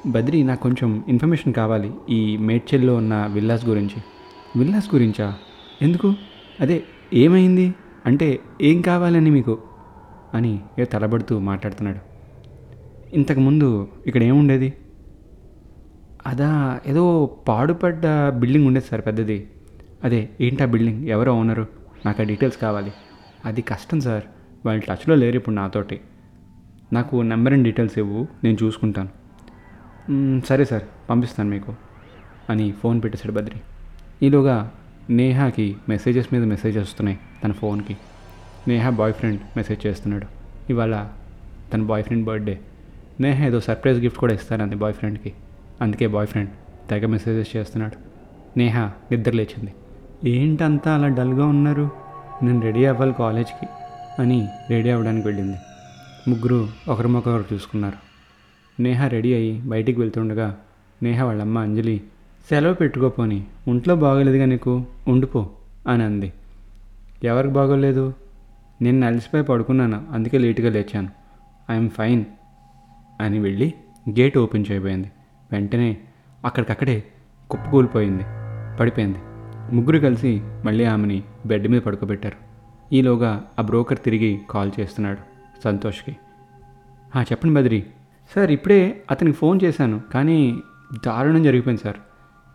[0.07, 4.03] బద్రి నాకు కొంచెం ఇన్ఫర్మేషన్ కావాలి ఈ మేడ్చెల్లో ఉన్న విల్లాస్ గురించి.
[4.59, 5.35] విల్లాస్ గురించా?
[5.83, 6.15] ఎందుకు?
[6.61, 6.83] అదే
[7.15, 7.75] ఏమైంది?
[8.07, 9.59] అంటే ఏం కావాలని మీకు
[10.35, 11.99] అని ఏ తలబడుతూ మాట్లాడుతున్నాడు.
[13.15, 14.73] ఇంతకుముందు ఇక్కడ ఏముండేది?
[16.27, 19.51] అదా ఏదో పాడుపడ్డ బిల్డింగ్ ఉండేది సార్ పెద్దది.
[20.05, 21.09] అదే ఏంటి ఆ బిల్డింగ్?
[21.09, 21.67] ఎవరో ఓనరు?
[22.07, 22.93] నాకు ఆ డీటెయిల్స్ కావాలి.
[23.45, 24.23] అది కష్టం సార్.
[24.67, 26.01] వాళ్ళు టచ్లో లేరు ఇప్పుడు నాతోటి.
[26.93, 29.09] నాకు నెంబర్ అండ్ డీటెయిల్స్ ఇవ్వు నేను చూసుకుంటాను.
[30.47, 31.75] సరే సార్ పంపిస్తాను మీకు
[32.51, 33.61] అని ఫోన్ పెట్టేశాడు బద్రి.
[34.27, 34.73] ఈలోగా
[35.11, 37.97] నేహాకి మెసేజెస్ మీద మెసేజెస్ వస్తున్నాయి తన ఫోన్కి.
[38.69, 40.27] నేహా బాయ్ ఫ్రెండ్ మెసేజ్ చేస్తున్నాడు.
[40.71, 41.07] ఇవాళ
[41.75, 42.59] తన బాయ్ ఫ్రెండ్ బర్త్డే.
[43.21, 45.33] నేహా ఏదో సర్ప్రైజ్ గిఫ్ట్ కూడా ఇస్తానంది బాయ్ ఫ్రెండ్కి
[45.83, 46.51] అందుకే బాయ్ ఫ్రెండ్
[46.91, 47.97] తెగ మెసేజెస్ చేస్తున్నాడు.
[48.59, 49.75] నేహా నిద్ర లేచింది.
[50.31, 51.91] ఏంటంతా అలా డల్గా ఉన్నారు?
[52.43, 53.67] నేను రెడీ అవ్వాలి కాలేజ్కి
[54.19, 55.57] అని రెడీ అవ్వడానికి వెళ్ళింది.
[56.29, 58.09] ముగ్గురు ఒకరిమొకరు చూసుకున్నారు.
[58.83, 60.57] నేహ రెడీ అయ్యి బయటికి వెళ్తుండగా
[61.03, 62.03] నేహ వాళ్ళమ్మ అంజలి
[62.49, 64.85] సెలవు పెట్టుకోపోని ఒంట్లో బాగోలేదుగా నీకు.
[65.09, 65.51] ఉండిపో
[65.89, 66.33] అని అంది.
[67.25, 68.15] ఎవరికి బాగోలేదు?
[68.83, 71.09] నేను అలసిపోయి పడుకున్నాను అందుకే లేటుగా లేచాను.
[71.71, 72.25] ఐఎమ్ ఫైన్
[73.21, 73.75] అని వెళ్ళి
[74.11, 75.11] గేట్ ఓపెన్ చేయబోయింది.
[75.53, 75.97] వెంటనే
[76.45, 77.05] అక్కడికక్కడే
[77.51, 78.23] కుప్పకూలిపోయింది
[78.81, 79.19] పడిపోయింది.
[79.75, 82.49] ముగ్గురు కలిసి మళ్ళీ ఆమెని బెడ్ మీద పడుకోబెట్టారు.
[82.95, 85.19] ఈలోగా ఆ బ్రోకర్ తిరిగి కాల్ చేస్తున్నాడు
[85.65, 86.17] సంతోష్కి.
[87.19, 87.85] చెప్పండి బద్రి.
[88.35, 90.61] సార్ ఇప్పుడే అతనికి ఫోన్ చేశాను కానీ
[91.07, 91.97] దారుణం జరిగిపోయింది సార్.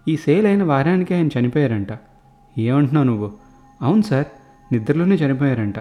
[0.08, 1.88] ఈ సేల్ అయిన వారానికి ఆయన చనిపోయారంట.
[2.58, 3.32] ఏమంటున్నావు నువ్వు?
[3.82, 4.26] అవును సార్
[4.74, 5.80] నిద్రలోనే చనిపోయారంట.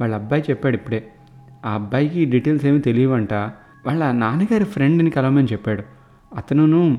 [0.00, 1.08] వాళ్ళ అబ్బాయి చెప్పాడు ఇప్పుడే.
[1.66, 3.34] ఆ అబ్బాయికి డీటెయిల్స్ ఏమీ తెలియవంట.
[3.86, 5.82] వాళ్ళ నాన్నగారి ఫ్రెండ్ని కలవమని చెప్పాడు.
[6.36, 6.98] అతనును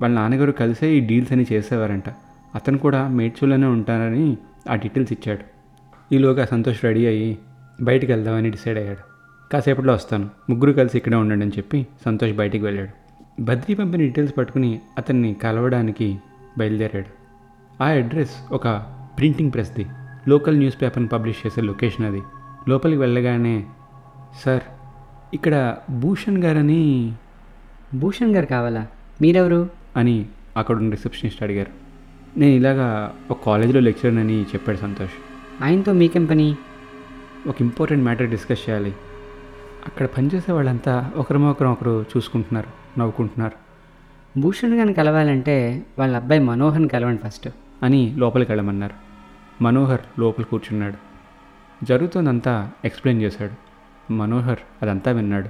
[0.00, 2.08] వాళ్ళ నాన్నగారు కలిసే ఈ డీల్స్ అని చేసేవారంట.
[2.54, 4.36] అతను కూడా మేడ్చూలోనే ఉంటారని
[4.70, 5.56] ఆ డీటెయిల్స్ ఇచ్చాడు.
[6.14, 7.38] ఈలోగా సంతోష్ రెడీ అయ్యి
[7.82, 9.16] బయటికి వెళ్దామని డిసైడ్ అయ్యాడు.
[9.52, 10.30] కాసేపట్లో వస్తాను.
[10.50, 13.06] ముగ్గురు కలిసి ఇక్కడే ఉండండి అని చెప్పి సంతోష్ బయటికి వెళ్ళాడు.
[13.42, 16.18] బద్రీ పంపిన డీటెయిల్స్ పట్టుకుని అతన్ని కలవడానికి
[16.58, 17.26] బయలుదేరాడు.
[17.82, 18.68] ఆ అడ్రస్ ఒక
[19.18, 19.86] ప్రింటింగ్ ప్రెస్ది.
[20.28, 22.22] లోకల్ న్యూస్ పేపర్ని పబ్లిష్ చేసే లొకేషన్ అది.
[22.68, 23.66] లోపలికి వెళ్ళగానే
[24.44, 24.60] సార్
[25.34, 27.12] ఇక్కడ భూషణ్ గారని
[27.94, 28.86] భూషణ్ గారు కావాలా?
[29.22, 29.70] మీరెవరు?
[29.96, 30.26] అని
[30.56, 31.70] అక్కడ ఉన్న రిసెప్షనిస్ట్ అడిగారు.
[32.38, 35.10] నేను ఇలాగా ఒక కాలేజీలో లెక్చరర్ అని చెప్పాడు సంతోష్.
[35.64, 36.56] ఆయనతో మీకేం పని
[37.46, 38.92] ఒక ఇంపార్టెంట్ మ్యాటర్ డిస్కస్ చేయాలి.
[39.86, 43.52] అక్కడ పనిచేసే వాళ్ళంతా ఒకరిమొకరు ఒకరు చూసుకుంటున్నారు నవ్వుకుంటున్నారు.
[44.40, 47.48] భూషణ్ గారిని కలవాలంటే వాళ్ళ అబ్బాయి మనోహర్ని కలవండి ఫస్ట్.
[47.82, 48.94] అని లోపలికి వెళ్ళమన్నారు.
[49.62, 51.05] మనోహర్ లోపల కూర్చున్నాడు.
[51.84, 53.66] జరుగుతుందంతా ఎక్స్ప్లెయిన్ చేశాడు.
[54.12, 55.48] మనోహర్ అదంతా విన్నాడు.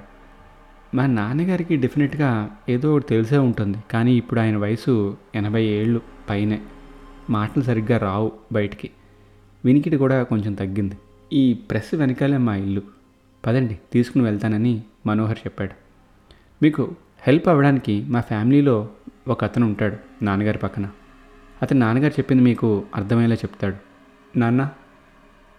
[0.95, 6.61] మా నాన్నగారికి డెఫినెట్గా ఏదో ఒకటి తెలిసే ఉంటుంది కానీ ఇప్పుడు ఆయన వయసు ఎనభై ఏళ్ళు పైనే.
[7.29, 8.89] మాటలు సరిగ్గా రావు బయటికి.
[9.65, 10.97] వినికిడి కూడా కొంచెం తగ్గింది.
[11.33, 12.81] ఈ ప్రెస్ వెనకాలే మా ఇల్లు.
[13.45, 15.71] పదండి తీసుకుని వెళ్తానని మనోహర్ చెప్పాడు.
[16.63, 18.89] మీకు హెల్ప్ అవ్వడానికి మా ఫ్యామిలీలో
[19.27, 20.89] ఒక అతను ఉంటాడు నాన్నగారి పక్కన.
[21.61, 23.75] అతను నాన్నగారు చెప్పింది మీకు అర్థమయ్యేలా చెప్తాడు.
[24.39, 24.69] నాన్న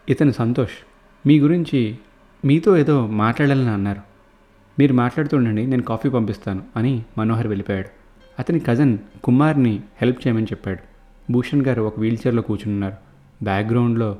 [0.09, 0.87] ఇతను సంతోష్.
[1.27, 1.99] మీ గురించి
[2.45, 4.01] మీతో ఏదో మాట్లాడాలని అన్నారు.
[4.79, 7.89] మీరు మాట్లాడుతుండండి నేను కాఫీ పంపిస్తాను అని మనోహర్ వెళ్ళిపోయాడు.
[8.39, 10.79] అతని కజన్ కుమార్ని హెల్ప్ చేయమని చెప్పాడు.
[11.33, 12.95] భూషణ్ గారు ఒక వీల్చైర్లో కూర్చున్నారు
[13.43, 14.19] బ్యాక్గ్రౌండ్లో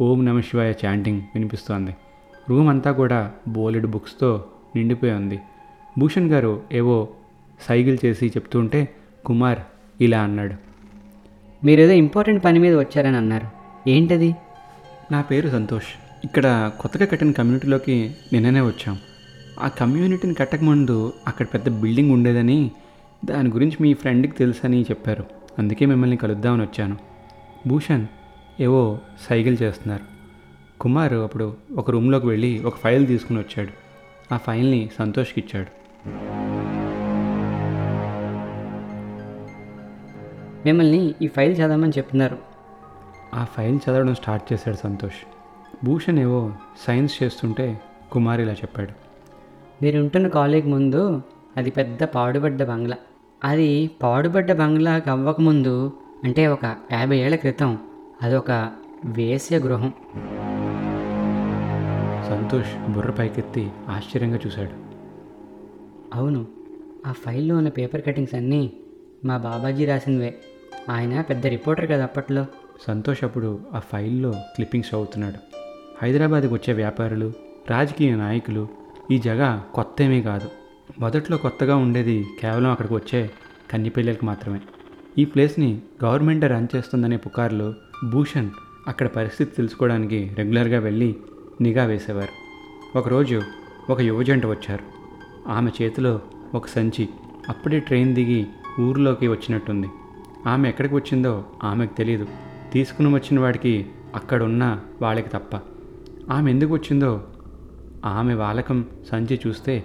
[0.00, 1.96] ఓం నమ శివాయ చాంటింగ్ వినిపిస్తోంది.
[2.50, 4.44] రూమ్ అంతా కూడా బోలెడు బుక్స్తో
[4.76, 5.38] నిండిపోయి ఉంది.
[5.98, 7.08] భూషణ్ గారు ఏవో
[7.68, 8.88] సైకిల్ చేసి చెప్తుంటే
[9.24, 9.58] కుమార్
[10.00, 10.54] ఇలా అన్నాడు.
[11.66, 13.46] మీరేదో ఇంపార్టెంట్ పని మీద వచ్చారని అన్నారు.
[13.90, 14.34] ఏంటది?
[15.12, 15.86] నా పేరు సంతోష్.
[16.24, 18.98] ఇక్కడ కొత్తగా కట్టిన కమ్యూనిటీలోకి నిన్ననే వచ్చాం.
[19.60, 22.70] ఆ కమ్యూనిటీని కట్టక ముందు అక్కడ పెద్ద బిల్డింగ్ ఉండేదని
[23.24, 25.24] దాని గురించి మీ ఫ్రెండ్కి తెలుసని చెప్పారు.
[25.58, 26.96] అందుకే మిమ్మల్ని కలుద్దామని వచ్చాను.
[27.66, 28.06] భూషణ్
[28.60, 28.98] ఏవో
[29.28, 30.02] సైకిల్ చేస్తున్నారు.
[30.80, 33.70] కుమార్ అప్పుడు ఒక రూమ్లోకి వెళ్ళి ఒక ఫైల్ తీసుకుని వచ్చాడు.
[34.34, 35.68] ఆ ఫైల్ని సంతోష్కి ఇచ్చాడు.
[40.66, 42.51] మిమ్మల్ని ఈ ఫైల్ చదవమని చెప్తున్నారు.
[43.34, 45.26] ఆ ఫైల్ చదవడం స్టార్ట్ చేశాడు సంతోష్.
[45.84, 46.52] భూషణ్ ఏవో
[46.86, 47.80] సైన్స్ చేస్తుంటే
[48.12, 48.92] కుమార్ ఇలా చెప్పాడు.
[49.82, 51.22] మీరు ఉంటున్న కాలేజ్ ముందు
[51.56, 52.96] అది పెద్ద పాడుబడ్డ బంగ్లా.
[53.44, 55.92] అది పాడుబడ్డ బంగ్లా అవ్వకముందు
[56.24, 57.78] అంటే ఒక యాభై ఏళ్ళ క్రితం
[58.22, 58.72] అదొక
[59.04, 59.92] వేశ్య గృహం.
[62.28, 64.92] సంతోష్ బుర్ర పైకెత్తి ఆశ్చర్యంగా చూశాడు.
[66.14, 66.46] అవును
[67.06, 68.72] ఆ ఫైల్లో ఉన్న పేపర్ కటింగ్స్ అన్నీ
[69.24, 70.34] మా బాబాజీ రాసినవే.
[70.90, 72.46] ఆయన పెద్ద రిపోర్టర్ కదా అప్పట్లో.
[72.86, 75.36] సంతోష్ అప్పుడు ఆ ఫైల్లో క్లిప్పింగ్స్ అవుతున్నాడు
[76.02, 77.32] హైదరాబాద్కి వచ్చే వ్యాపారులు
[77.70, 78.68] రాజకీయ నాయకులు
[79.10, 80.48] ఈ జగ కొత్త ఏమీ కాదు.
[81.00, 83.30] మొదట్లో కొత్తగా ఉండేది కేవలం అక్కడికి వచ్చే
[83.70, 84.60] కన్నిపిల్లలకి మాత్రమే.
[85.18, 87.74] ఈ ప్లేస్ని గవర్నమెంట్ రన్ చేస్తుందనే పుకార్లు
[88.10, 88.50] భూషణ్
[88.88, 91.16] అక్కడ పరిస్థితి తెలుసుకోవడానికి రెగ్యులర్గా వెళ్ళి
[91.60, 92.32] నిఘా వేసేవారు.
[92.98, 93.42] ఒకరోజు
[93.90, 94.84] ఒక యువజంట వచ్చారు.
[95.48, 96.20] ఆమె చేతిలో
[96.54, 97.08] ఒక సంచి.
[97.48, 98.46] అప్పుడే ట్రైన్ దిగి
[98.80, 99.86] ఊర్లోకి వచ్చినట్టుంది.
[100.46, 102.26] ఆమె ఎక్కడికి వచ్చిందో ఆమెకు తెలియదు
[102.72, 105.60] తీసుకుని వచ్చిన వాడికి అక్కడున్న వాళ్ళకి తప్ప.
[106.30, 107.24] ఆమె ఎందుకు వచ్చిందో
[108.04, 109.84] ఆమె వాలకం సంచి చూస్తే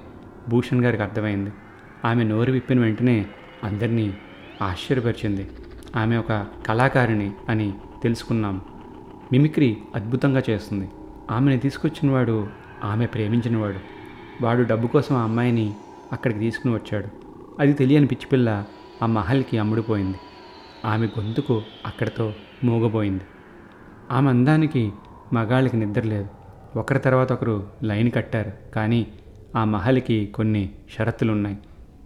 [0.49, 1.51] భూషణ్ గారికి అర్థమైంది.
[2.05, 3.25] ఆమె నోరు విప్పిన వెంటనే
[3.63, 4.17] అందరినీ
[4.61, 5.49] ఆశ్చర్యపరిచింది.
[5.95, 7.73] ఆమె ఒక కళాకారిణి అని
[8.03, 8.61] తెలుసుకున్నాం.
[9.31, 10.89] మిమిక్రీ అద్భుతంగా చేస్తుంది.
[11.31, 12.47] ఆమెను తీసుకొచ్చినవాడు
[12.83, 13.79] ఆమె ప్రేమించినవాడు
[14.41, 14.63] వాడు.
[14.63, 15.73] డబ్బు కోసం ఆ అమ్మాయిని
[16.13, 17.07] అక్కడికి తీసుకుని వచ్చాడు.
[17.59, 18.65] అది తెలియని పిచ్చిపిల్ల
[19.03, 20.17] ఆ మహల్కి అమ్ముడుపోయింది.
[20.85, 23.23] ఆమె గొంతుకు అక్కడితో మూగబోయింది
[24.11, 24.91] ఆమె అందానికి
[25.33, 26.27] మగాళ్ళకి నిద్ర లేదు.
[26.79, 28.51] ఒకరి తర్వాత ఒకరు లైన్ కట్టారు.
[28.75, 29.07] కానీ
[29.55, 31.57] ఆ మహల్కి కొన్ని షరతులు ఉన్నాయి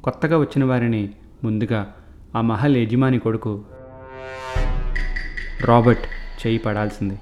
[0.03, 1.09] కొత్తగా వచ్చిన వారిని
[1.43, 1.95] ముందుగా
[2.35, 3.63] ఆ మహల్ యజమాని కొడుకు
[5.65, 6.01] రాబర్ట్
[6.47, 7.19] చేయి పడాల్సింది.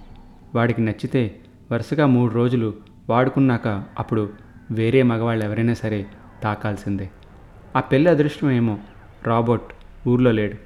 [0.56, 1.36] వాడికి నచ్చితే
[1.72, 2.74] వరుసగా మూడు రోజులు
[3.10, 3.68] వాడుకున్నాక
[4.00, 4.30] అప్పుడు
[4.72, 6.06] వేరే మగవాళ్ళు ఎవరైనా సరే
[6.44, 7.10] తాకాల్సిందే.
[7.76, 8.78] ఆ పెళ్ళి అదృష్టమేమో
[9.24, 9.74] రాబర్ట్
[10.08, 10.58] ఊర్లో లేడు.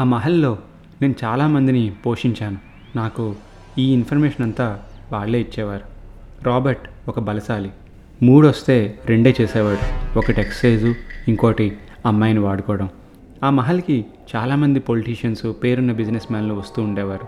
[0.00, 0.58] ఆ మహల్లో
[1.02, 2.58] నేను చాలామందిని పోషించాను.
[2.96, 3.36] నాకు
[3.78, 4.82] ఈ ఇన్ఫర్మేషన్ అంతా
[5.12, 5.84] వాళ్ళే ఇచ్చేవారు.
[6.44, 7.70] రాబర్ట్ ఒక బలశాలి.
[8.22, 10.18] మూడు వస్తే రెండే చేసేవాడు.
[10.18, 10.94] ఒకటి ఎక్సైజు
[11.28, 12.88] ఇంకోటి అమ్మాయిని వాడుకోవడం.
[13.42, 17.26] ఆ మహల్కి చాలామంది పొలిటీషియన్స్ పేరున్న బిజినెస్ మ్యాన్లు వస్తూ ఉండేవారు.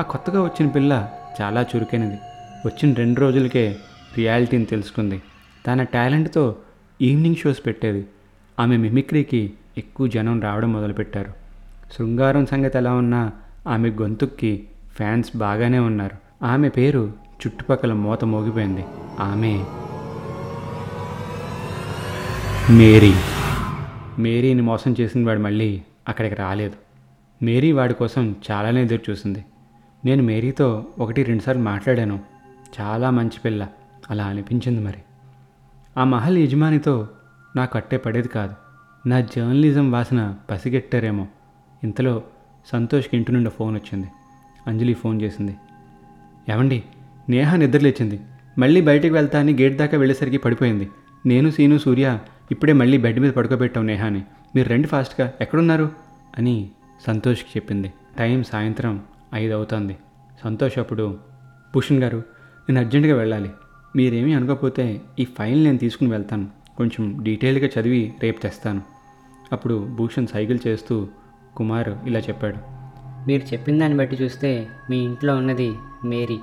[0.00, 2.18] ఆ కొత్తగా వచ్చిన పిల్ల చాలా చురుకైనది.
[2.66, 3.76] వచ్చిన రెండు రోజులకే
[4.16, 5.22] రియాలిటీని తెలుసుకుంది.
[5.66, 6.56] తన టాలెంట్తో
[7.02, 8.06] ఈవినింగ్ షోస్ పెట్టేది.
[8.60, 11.49] ఆమె మిమిక్రీకి ఎక్కువ జనం రావడం మొదలుపెట్టారు.
[11.96, 13.32] శృంగారం సంగతి ఎలా ఉన్నా
[13.68, 16.44] ఆమె గొంతుక్కి ఫ్యాన్స్ బాగానే ఉన్నారు.
[16.44, 17.12] ఆమె పేరు
[17.46, 18.84] చుట్టుపక్కల మోత మోగిపోయింది.
[19.20, 19.64] ఆమె
[22.70, 23.14] మేరీ.
[24.18, 26.74] మేరీని మోసం చేసిన వాడు మళ్ళీ అక్కడికి రాలేదు.
[27.44, 29.44] మేరీ వాడి కోసం చాలానే ఎదురు చూసింది.
[30.04, 32.20] నేను మేరీతో ఒకటి రెండుసార్లు మాట్లాడాను.
[32.80, 33.68] చాలా మంచి పిల్ల.
[34.10, 34.98] అలా అనిపించింది మరి.
[35.96, 37.08] ఆ మహల్ యజమానితో
[37.56, 38.54] నాకు కట్టే పడేది కాదు.
[39.08, 41.28] నా జర్నలిజం వాసన పసిగెట్టారేమో.
[41.84, 42.22] ఇంతలో
[42.72, 44.08] సంతోష్కి ఇంటి నుండి ఫోన్ వచ్చింది.
[44.66, 45.56] అంజలి ఫోన్ చేసింది.
[46.50, 46.82] ఏమండి?
[47.28, 48.20] నేహ నిద్రలేచింది
[48.58, 50.90] మళ్ళీ బయటికి వెళ్తా అని గేట్ దాకా వెళ్ళేసరికి పడిపోయింది.
[51.26, 52.18] నేను సీను సూర్య
[52.50, 54.22] ఇప్పుడే మళ్ళీ బెడ్ మీద పడుకోబెట్టాం నేహాని.
[54.56, 55.32] మీరు రండి ఫాస్ట్గా.
[55.40, 55.90] ఎక్కడున్నారు?
[56.38, 56.70] అని
[57.06, 57.92] సంతోష్కి చెప్పింది.
[58.18, 59.02] టైం సాయంత్రం
[59.34, 59.96] ఐదు అవుతుంది.
[60.44, 61.18] సంతోష్ అప్పుడు
[61.74, 62.16] భూషణ్ గారు
[62.68, 63.50] నేను అర్జెంటుగా వెళ్ళాలి.
[63.96, 66.48] మీరేమీ అనుకోకపోతే ఈ ఫైల్ నేను తీసుకుని వెళ్తాను.
[66.76, 68.82] కొంచెం డీటెయిల్గా చదివి రేపు తెస్తాను.
[69.52, 71.08] అప్పుడు భూషణ్ సైకిల్ చేస్తూ
[71.56, 72.56] కుమార్ ఇలా చెప్పాడు.
[73.28, 76.38] మీరు చెప్పిన దాన్ని బట్టి చూస్తే మీ ఇంట్లో ఉన్నది మేరీ.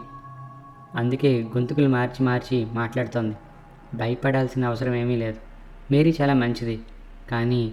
[0.95, 3.35] అందుకే గొంతుకులు మార్చి మార్చి మాట్లాడుతోంది.
[3.93, 5.37] భయపడాల్సిన అవసరం ఏమీ లేదు.
[5.91, 6.79] మేరీ చాలా మంచిది.
[7.31, 7.71] కానీ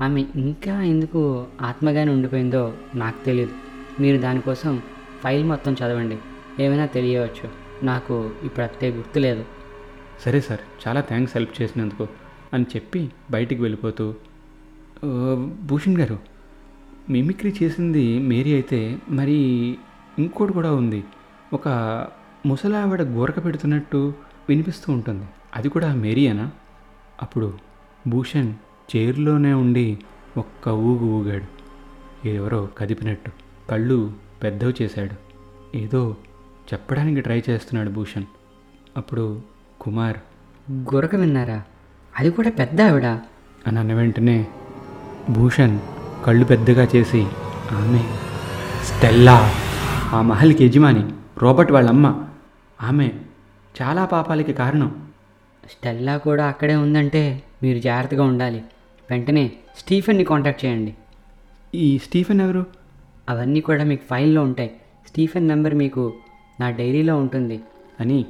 [0.00, 3.52] ఆమె ఇంకా ఎందుకు ఆత్మగానే ఉండిపోయిందో నాకు తెలియదు
[4.00, 4.82] మీరు దానికోసం
[5.22, 6.18] ఫైల్ మొత్తం చదవండి.
[6.60, 7.50] ఏమైనా తెలియవచ్చు.
[7.84, 9.44] నాకు ఇప్పుడు అత్తే గుర్తులేదు
[10.20, 12.08] సరే సార్ చాలా థ్యాంక్స్ హెల్ప్ చేసినందుకు.
[12.52, 14.14] అని చెప్పి బయటికి వెళ్ళిపోతూ
[15.04, 16.31] "ఆ, భూషణ్ గారు
[17.10, 19.34] మిమిక్రీ చేసింది మేరీ అయితే మరి
[20.18, 21.04] ఇంకోటి కూడా ఉంది.
[21.52, 21.68] ఒక
[22.46, 24.14] ముసలావిడ గోరక పెడుతున్నట్టు
[24.48, 25.24] వినిపిస్తూ ఉంటుంది.
[25.56, 26.50] అది కూడా మేరీయేనా?
[27.22, 27.58] అప్పుడు
[28.08, 28.54] భూషణ్
[28.96, 29.98] చైర్లోనే ఉండి
[30.36, 31.62] ఒక్క ఊగు ఊగాడు.
[32.28, 33.30] ఎవరో కదిపినట్టు
[33.70, 34.12] కళ్ళు
[34.42, 35.32] పెద్దవి చేశాడు.
[35.76, 36.16] ఏదో
[36.74, 38.24] చెప్పడానికి ట్రై చేస్తున్నాడు భూషణ్.
[38.96, 39.40] అప్పుడు
[39.80, 40.16] కుమార్
[40.72, 41.62] గురక విన్నారా?
[42.18, 43.04] అది కూడా పెద్ద ఆవిడ
[43.66, 44.46] అని అన్న వెంటనే
[45.30, 45.78] భూషణ్
[46.24, 47.26] కళ్ళు పెద్దగా చేసి
[47.72, 48.02] ఆమె
[48.84, 49.52] స్టెల్లా
[50.12, 52.24] ఆ మహల్కి యజమాని రోబర్ట్ వాళ్ళమ్మ.
[52.82, 53.10] ఆమె
[53.82, 55.08] చాలా పాపాలకి కారణం.
[55.70, 58.64] స్టెల్లా కూడా అక్కడే ఉందంటే మీరు జాగ్రత్తగా ఉండాలి.
[59.10, 60.94] వెంటనే స్టీఫెన్ని కాంటాక్ట్ చేయండి.
[61.74, 62.66] ఈ స్టీఫెన్ ఎవరు?
[63.28, 64.70] అవన్నీ కూడా మీకు ఫైల్లో ఉంటాయి.
[65.08, 66.14] స్టీఫెన్ నెంబర్ మీకు
[66.60, 67.60] నా డైరీలో ఉంటుంది.
[68.00, 68.24] అని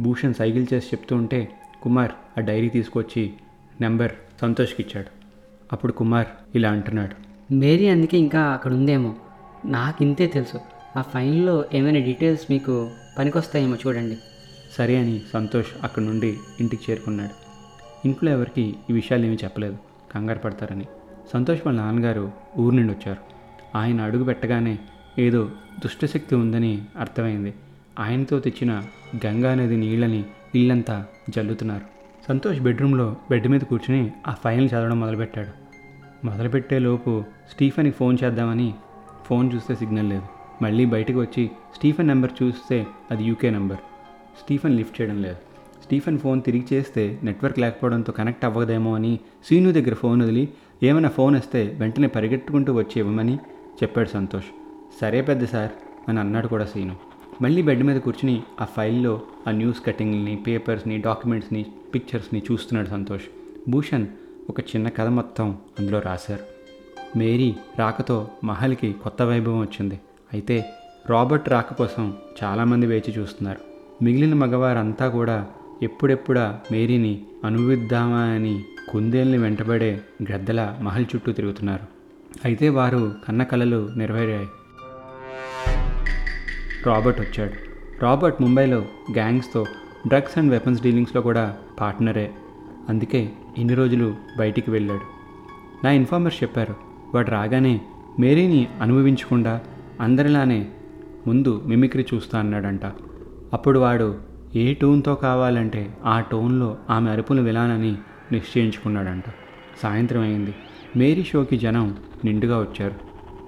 [0.00, 1.48] భూషణ్ సైకిల్ చేసి చెప్తూ ఉంటే
[1.82, 3.32] కుమార్ ఆ డైరీ తీసుకొచ్చి
[3.80, 5.06] నెంబర్ సంతోష్కి ఇచ్చాడు
[5.72, 7.27] అప్పుడు కుమార్ ఇలా అంటున్నాడు.
[7.52, 9.14] మేరీ అందుకే ఇంకా అక్కడ ఉందేమో
[9.64, 10.58] నాకు ఇంతే తెలుసు.
[10.96, 14.18] ఆ ఫైల్లో ఏమైనా డీటెయిల్స్ మీకు పనికొస్తాయేమో చూడండి.
[14.78, 17.30] సరే అని సంతోష్ అక్కడి నుండి ఇంటికి చేరుకున్నాడు.
[18.08, 19.76] ఇంట్లో ఎవరికి ఈ విషయాలు ఏమీ చెప్పలేదు.
[20.14, 20.84] కంగారు పడతారని.
[21.32, 23.18] సంతోష్ వాళ్ళ నాన్నగారు ఊరు నుండి వచ్చారు.
[23.78, 24.78] ఆయన అడుగు పెట్టగానే
[25.18, 25.50] ఏదో
[25.84, 27.54] దుష్టశక్తి ఉందని అర్థమైంది.
[27.98, 28.82] ఆయనతో తెచ్చిన
[29.26, 31.84] గంగా నది నీళ్ళని ఇల్లంతా జల్లుతున్నారు.
[32.28, 35.67] సంతోష్ బెడ్రూమ్లో బెడ్ మీద కూర్చుని ఆ ఫైల్ని చదవడం మొదలుపెట్టాడు.
[36.24, 38.74] మొదలుపెట్టే లోపు స్టీఫెన్కి ఫోన్ చేద్దామని
[39.24, 40.22] ఫోన్ చూస్తే సిగ్నల్ లేదు.
[40.62, 43.76] మళ్ళీ బయటకు వచ్చి స్టీఫెన్ నెంబర్ చూస్తే అది యూకే నెంబర్.
[44.42, 45.36] స్టీఫెన్ లిఫ్ట్ చేయడం లేదు.
[45.82, 50.48] స్టీఫెన్ ఫోన్ తిరిగి చేస్తే నెట్వర్క్ లేకపోవడంతో కనెక్ట్ అవ్వదేమో అని సీను దగ్గర ఫోన్ వదిలి
[50.82, 53.34] ఏమైనా ఫోన్ వస్తే వెంటనే పరిగెట్టుకుంటూ వచ్చి ఇవ్వమని
[53.82, 54.46] చెప్పాడు సంతోష్.
[55.00, 55.70] సరే పెద్ద సార్
[56.08, 56.96] అని అన్నాడు కూడా సీను.
[57.42, 63.24] మళ్ళీ బెడ్ మీద కూర్చుని ఆ ఫైల్లో ఆ న్యూస్ కటింగ్ని పేపర్స్ని డాక్యుమెంట్స్ని పిక్చర్స్ని చూస్తున్నాడు సంతోష్.
[63.70, 64.06] భూషణ్
[64.50, 66.44] ఒక చిన్న కథ మొత్తం అందులో రాశారు.
[67.18, 70.00] మేరీ రాకతో మహల్కి కొత్త వైభవం వచ్చింది.
[70.32, 70.64] అయితే
[71.10, 73.58] రాబర్ట్ రాక కోసం చాలామంది వేచి చూస్తున్నారు.
[74.04, 75.46] మిగిలిన మగవారంతా కూడా
[75.82, 81.86] ఎప్పుడెప్పుడా మేరీని అనువిద్దామా అని కుందేల్ని వెంటబడే గ్రద్దల మహల్ చుట్టూ తిరుగుతున్నారు.
[82.44, 84.48] అయితే వారు కన్న కలలు నెరవేరాయి.
[86.86, 87.52] రాబర్ట్ వచ్చాడు.
[88.02, 88.78] రాబర్ట్ ముంబైలో
[89.12, 89.66] గ్యాంగ్స్తో
[90.08, 92.30] డ్రగ్స్ అండ్ వెపన్స్ డీలింగ్స్లో కూడా పార్ట్నరే.
[92.88, 95.18] అందుకే ఇన్ని రోజులు బయటికి వెళ్ళాడు.
[95.84, 96.74] నా ఇన్ఫార్మర్స్ చెప్పారు
[97.14, 97.80] వాడు రాగానే
[98.18, 99.60] మేరీని అనుభవించకుండా
[100.00, 100.68] అందరిలానే
[101.26, 102.80] ముందు మిమిక్రీ చూస్తా అన్నాడంట.
[103.52, 104.14] అప్పుడు వాడు
[104.54, 107.96] ఏ టోన్తో కావాలంటే ఆ టోన్లో ఆమె అరుపులు విలానని
[108.32, 109.24] నిశ్చయించుకున్నాడంట.
[109.82, 110.54] సాయంత్రం అయింది.
[110.96, 112.94] మేరీ షోకి జనం నిండుగా వచ్చారు.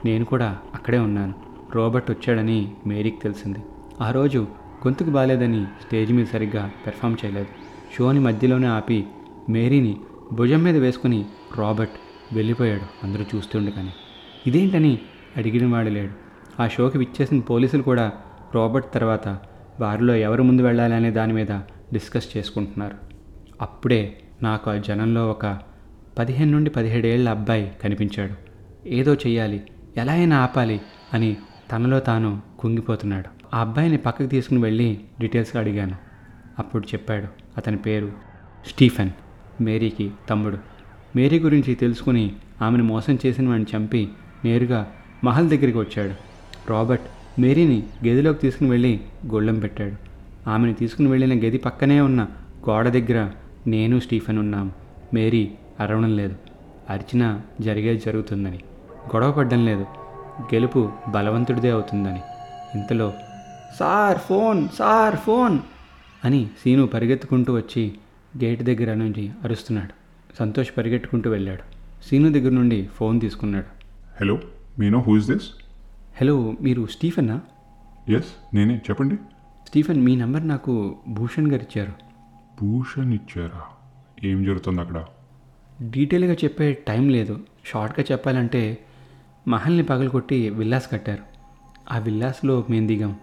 [0.05, 1.35] నేను కూడా అక్కడే ఉన్నాను.
[1.75, 3.59] రోబర్ట్ వచ్చాడని మేరీకి తెలిసింది.
[4.01, 4.39] ఆ రోజు
[4.87, 7.47] గొంతుకు బాలేదని స్టేజ్ మీద సరిగ్గా పెర్ఫామ్ చేయలేదు.
[7.99, 9.07] షోని మధ్యలోనే ఆపి
[9.51, 10.01] మేరీని
[10.33, 11.25] భుజం మీద వేసుకుని
[11.57, 11.93] రాబర్ట్
[12.35, 13.07] వెళ్ళిపోయాడు.
[13.07, 13.93] అందరూ చూస్తుండగానే
[14.47, 14.99] ఇదేంటని
[15.37, 16.13] అడిగిన వాడు లేడు.
[16.63, 18.13] ఆ షోకి విచ్చేసిన పోలీసులు కూడా
[18.55, 19.29] రాబర్ట్ తర్వాత
[19.81, 21.47] వారిలో ఎవరు ముందు వెళ్ళాలి అనే దాని మీద
[21.93, 22.97] డిస్కస్ చేసుకుంటున్నారు.
[23.61, 25.59] అప్పుడే నాకు ఆ జనంలో ఒక
[26.19, 28.35] పదిహేను నుండి పదిహేడేళ్ళ అబ్బాయి కనిపించాడు.
[28.89, 29.63] ఏదో చెయ్యాలి
[29.97, 30.81] ఎలా అయినా ఆపాలి
[31.15, 31.37] అని
[31.73, 33.29] తనలో తాను కుంగిపోతున్నాడు.
[33.55, 35.97] ఆ అబ్బాయిని పక్కకు తీసుకుని వెళ్ళి డీటెయిల్స్గా అడిగాను.
[36.59, 38.13] అప్పుడు చెప్పాడు అతని పేరు
[38.67, 39.11] స్టీఫెన్.
[39.61, 40.59] మేరీకి తమ్ముడు.
[41.17, 44.09] మేరీ గురించి తెలుసుకుని ఆమెను మోసం చేసిన వాడిని చంపి
[44.45, 44.93] నేరుగా
[45.25, 46.13] మహల్ దగ్గరికి వచ్చాడు.
[46.73, 50.11] రాబర్ట్ మేరీని గదిలోకి తీసుకుని వెళ్ళి గొళ్ళెం పెట్టాడు.
[50.51, 52.27] ఆమెను తీసుకుని వెళ్ళిన గది పక్కనే ఉన్న
[52.71, 53.31] గోడ దగ్గర
[53.67, 54.73] నేను స్టీఫెన్ ఉన్నాం.
[55.15, 56.37] మేరీ అరవడం లేదు.
[56.91, 58.59] అర్చన జరిగేది జరుగుతుందని.
[59.17, 59.87] గొడవ పడ్డం లేదు.
[60.41, 62.21] గెలుపు బలవంతుడిదే అవుతుందని.
[62.75, 63.13] ఇంతలో
[63.79, 65.59] సార్ ఫోన్ సార్ ఫోన్
[66.25, 67.93] అని సీను పరిగెత్తుకుంటూ వచ్చి
[68.45, 70.01] గేట్ దగ్గర నుంచి అరుస్తున్నాడు.
[70.39, 71.63] సంతోష్ పరిగెట్టుకుంటూ వెళ్ళాడు.
[72.09, 73.67] సీను దగ్గర నుండి ఫోన్ తీసుకున్నాడు.
[74.21, 74.41] హలో
[74.79, 75.51] మీనో హూ ఇస్ దిస్
[76.21, 77.41] హలో మీరు స్టీఫెన్నా
[78.09, 79.15] ఎస్ నేనే చెప్పండి.
[79.69, 81.93] స్టీఫెన్ మీ నంబర్ నాకు భూషణ్ గారు ఇచ్చారు.
[82.63, 83.63] భూషణ్ ఇచ్చారా?
[84.25, 85.05] ఏం జరుగుతుంది అక్కడ?
[85.83, 87.41] డీటెయిల్గా చెప్పే టైం లేదు.
[87.65, 88.79] షార్ట్గా చెప్పాలంటే
[89.49, 91.23] మహల్ని పగలగొట్టి విల్లాస్ కట్టారు.
[91.93, 93.17] ఆ విల్లాస్లో మేము దిగాం.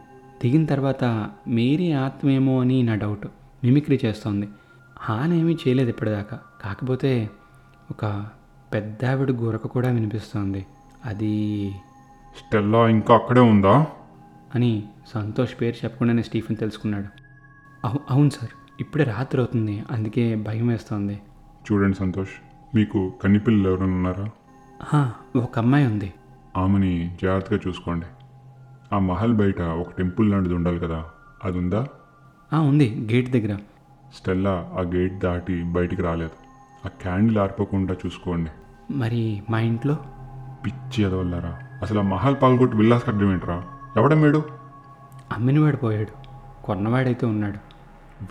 [0.44, 3.28] దిగిన తర్వాత మేరీ ఆత్మేమో అని నా డౌట్.
[3.64, 4.48] మిమిక్రీ చేస్తోంది.
[5.00, 6.40] హాని ఏమీ చేయలేదు ఇప్పటిదాకా.
[6.62, 7.30] కాకపోతే
[7.92, 8.26] ఒక
[8.74, 10.66] పెద్ద ఆవిడ గురక కూడా వినిపిస్తోంది.
[11.06, 11.72] అది
[12.38, 13.88] స్టెల్లా ఇంకా అక్కడే ఉందా?
[14.56, 17.06] అని సంతోష్ పేరు చెప్పకుండానే స్టీఫెన్ తెలుసుకున్నాడు.
[17.88, 19.84] అవు అవును సార్ ఇప్పుడే రాత్రి అవుతుంది.
[19.92, 21.20] అందుకే భయం వేస్తోంది.
[21.72, 22.30] చూడండి సంతోష్
[22.76, 24.30] మీకు కన్నిపిల్లలు ఎవరైనా ఉన్నారా?
[25.36, 26.14] ఒక అమ్మాయి ఉంది.
[26.58, 28.06] ఆమెని జాగ్రత్తగా చూసుకోండి.
[28.96, 31.06] ఆ మహల్ బయట ఒక టెంపుల్ లాంటిది ఉండాలి కదా.
[31.44, 31.88] అది ఉందా?
[32.60, 33.58] ఉంది గేట్ దగ్గర.
[34.16, 36.32] స్టెల్లా ఆ గేట్ దాటి బయటికి రాలేదు.
[36.86, 38.52] ఆ క్యాండిల్ ఆరిపోకుండా చూసుకోండి.
[38.92, 39.98] మరి మా ఇంట్లో?
[40.66, 41.60] పిచ్చి ఎదవల్లారా.
[41.82, 43.64] అసలు ఆ మహల్ పాల్గొట్టి విల్లాస్ కట్టడం ఏంట్రా?
[43.98, 44.44] ఎవడమ్మేడు
[45.32, 46.28] అమ్మినవాడు పోయాడు.
[46.66, 47.58] కొన్నవాడైతే ఉన్నాడు.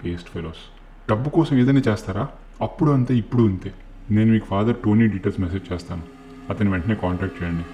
[0.04, 0.78] Waste fellows.
[1.10, 2.28] డబ్బు కోసం ఏదైనా చేస్తారా?
[2.60, 3.74] అప్పుడు అంతే ఇప్పుడు అంతే.
[4.10, 6.02] నేను మీకు ఫాదర్ టోనీ డీటెయిల్స్ మెసేజ్ చేస్తాను.
[6.50, 7.64] అతని వెంటనే కాంటాక్ట్ చేయండి.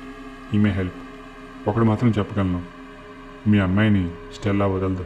[0.56, 0.92] ఈ మే హెల్ప్.
[1.68, 2.62] ఒకటి మాత్రం చెప్పగలను.
[3.48, 5.04] మీ అమ్మాయిని స్టెల్లా వదలదు.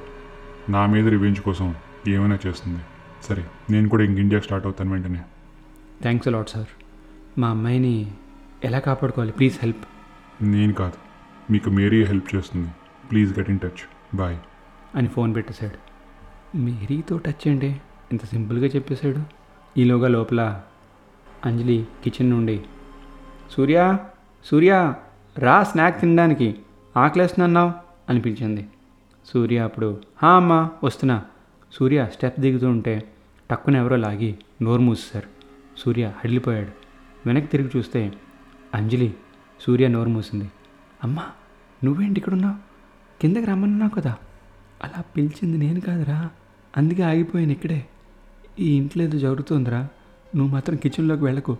[0.69, 1.75] నా మీద రివెంజ్ కోసం
[2.11, 2.81] ఏమైనా చేస్తుంది.
[3.23, 5.23] సరే నేను కూడా ఇంక ఇండియా స్టార్ట్ అవుతాను వెంటనే.
[6.03, 6.67] Thanks a lot sir.
[7.41, 8.13] మా అమ్మాయిని
[8.65, 9.33] ఎలా కాపాడుకోవాలి?
[9.33, 9.85] Please help.
[10.43, 10.93] నేను కాదు
[11.53, 12.71] మీకు మేరీ హెల్ప్ చేస్తుంది.
[13.11, 14.17] Please get in touch.
[14.17, 14.39] Bye.
[14.95, 15.97] అని ఫోన్ పెట్టేశాడు.
[16.57, 17.81] మేరీతో టచ్ ఏంటి?
[18.11, 19.23] ఇంత సింపుల్గా చెప్పేశాడు.
[19.81, 20.61] ఈలోగా లోపల
[21.45, 22.63] అంజలి కిచెన్ నుండి
[23.51, 23.99] సూర్య
[24.45, 24.95] సూర్య
[25.39, 26.59] రా స్నాక్ తినడానికి.
[26.97, 27.73] ఆకలేస్తున్నావు
[28.09, 28.69] అని పిలిచింది.
[29.27, 31.25] సూర్య అప్పుడు హా అమ్మా వస్తున్నా.
[31.73, 33.13] సూర్య స్టెప్ దిగుతూ ఉంటే
[33.51, 35.29] టక్కున ఎవరో లాగి నోరు మూసేశారు.
[35.79, 36.69] సూర్య హడిలిపోయాడు.
[37.27, 38.13] వెనక్కి తిరిగి చూస్తే
[38.75, 39.15] అంజలి
[39.61, 40.51] సూర్య నోరు మూసింది.
[41.05, 41.23] అమ్మా
[41.85, 42.55] నువ్వేంటి ఇక్కడున్నావు?
[43.21, 44.17] కిందకి రమ్మన్నావు కదా.
[44.85, 46.31] అలా పిలిచింది నేను కాదురా.
[46.77, 47.87] అందుకే ఆగిపోయాను ఇక్కడే.
[48.59, 49.89] ఈ ఇంట్లో ఏదో జరుగుతుందిరా.
[50.37, 51.57] నువ్వు మాత్రం కిచెన్లోకి వెళ్ళకు.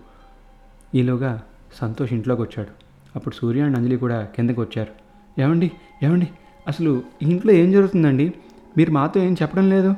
[0.95, 1.43] ఈలోగా
[1.75, 2.69] సంతోష్ ఇంట్లోకి వచ్చాడు.
[3.17, 4.93] అప్పుడు సూర్య అండ్ అంజలి కూడా కిందకి వచ్చారు.
[5.41, 5.73] ఏమండి?
[6.03, 6.29] ఏమండి?
[6.69, 8.35] అసలు ఇంట్లో ఏం జరుగుతుందండి?
[8.77, 9.95] మీరు మాతో ఏం చెప్పడం లేదు?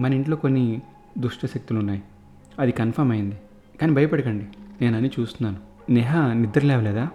[0.00, 0.82] మన ఇంట్లో కొన్ని
[1.18, 2.02] దుష్ట శక్తులు ఉన్నాయి
[2.58, 3.36] అది కన్ఫర్మ్ అయింది.
[3.80, 4.46] కానీ భయపడకండి.
[4.80, 5.56] నేను అని చూస్తున్నాను.
[5.92, 7.08] నేహ నిద్ర లేవలేదా?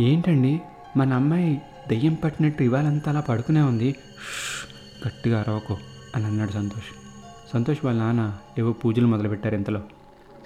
[0.00, 0.60] ఏంటండి?
[0.96, 3.94] మన అమ్మాయి దెయ్యం పట్టినట్టు ఇవాళంతా అలా పడుకునే ఉంది.
[5.06, 5.76] గట్టిగా అరవకు
[6.16, 7.20] అని అన్నాడు సంతోష్.
[7.52, 9.80] సంతోష్ వాళ్ళ నాన్న ఏవో పూజలు మొదలుపెట్టారు ఇంతలో.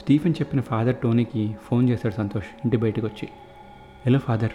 [0.00, 2.46] స్టీఫెన్ చెప్పిన ఫాదర్ టోనీకి ఫోన్ చేశాడు సంతోష్.
[2.64, 3.28] ఇంటి బయటకు వచ్చి
[4.06, 4.50] హలో ఫాదర్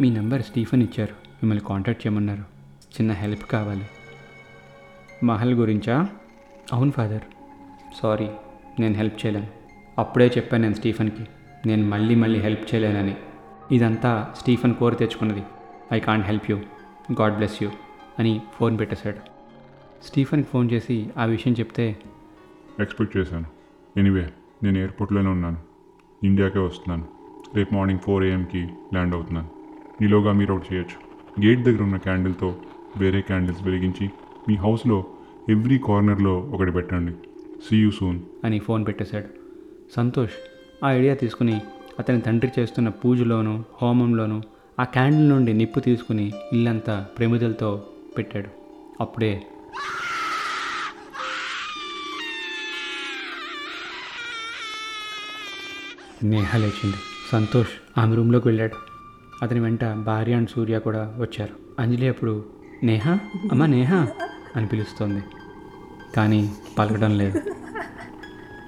[0.00, 1.12] మీ నెంబర్ స్టీఫెన్ ఇచ్చారు.
[1.12, 2.40] మిమ్మల్ని కాంటాక్ట్ చేయమన్నారు.
[2.82, 3.84] చిన్న హెల్ప్ కావాలి.
[5.22, 6.08] మహల్ గురించా?
[6.72, 7.20] అవును ఫాదర్.
[8.02, 8.28] సారీ
[8.80, 9.46] నేను హెల్ప్ చేయలేను.
[9.98, 11.26] అప్పుడే చెప్పాను నేను స్టీఫెన్కి.
[11.66, 13.16] నేను మళ్ళీ మళ్ళీ హెల్ప్ చేయలేనని.
[13.72, 15.42] ఇదంతా స్టీఫెన్ కోరి తెచ్చుకున్నది.
[15.92, 16.56] I can't help you.
[17.20, 17.70] God bless you
[18.18, 19.16] అని ఫోన్ పెట్టేశాడు.
[20.04, 21.96] స్టీఫెన్కి ఫోన్ చేసి ఆ విషయం చెప్తే
[22.80, 23.44] ఎక్స్పెక్ట్ చేశాను.
[23.96, 24.30] ఎనీవే
[24.62, 25.56] నేను ఎయిర్పోర్ట్లోనే ఉన్నాను.
[26.24, 27.08] ఇండియాకే వస్తున్నాను.
[27.54, 29.50] రేపు మార్నింగ్ ఫోర్ ఏఎంకి ల్యాండ్ అవుతున్నాను.
[30.04, 31.14] ఈలోగా మీరు ఒకటి చేయొచ్చు.
[31.46, 32.56] గేట్ దగ్గర ఉన్న క్యాండిల్తో
[32.96, 34.10] వేరే క్యాండిల్స్ వెలిగించి
[34.48, 35.04] మీ హౌస్లో
[35.48, 37.12] ఎవ్రీ కార్నర్లో ఒకటి పెట్టండి.
[37.68, 39.26] సీ యూ సూన్ అని ఫోన్ పెట్టేశాడు.
[39.96, 40.32] సంతోష్
[40.84, 41.60] ఆ ఐడియా తీసుకుని
[41.98, 44.42] అతని తండ్రి చేస్తున్న పూజలోను హోమంలోను
[44.80, 47.82] ఆ క్యాండిల్ నుండి నిప్పు తీసుకుని ఇల్లంతా ప్రమిదలతో
[48.18, 48.48] పెట్టాడు.
[49.00, 49.42] అప్పుడే
[56.22, 56.96] నేహ లేచింది.
[57.32, 58.76] సంతోష్ ఆమె రూమ్లోకి వెళ్ళాడు.
[59.42, 61.82] అతని వెంట భార్య అండ్ సూర్య కూడా వచ్చారు.
[61.82, 62.44] అంజలి అప్పుడు
[62.82, 63.08] నేహ?
[63.52, 64.06] అమ్మ నేహ?
[64.56, 65.22] అని పిలుస్తోంది.
[66.16, 67.40] కానీ పలకడం లేదు.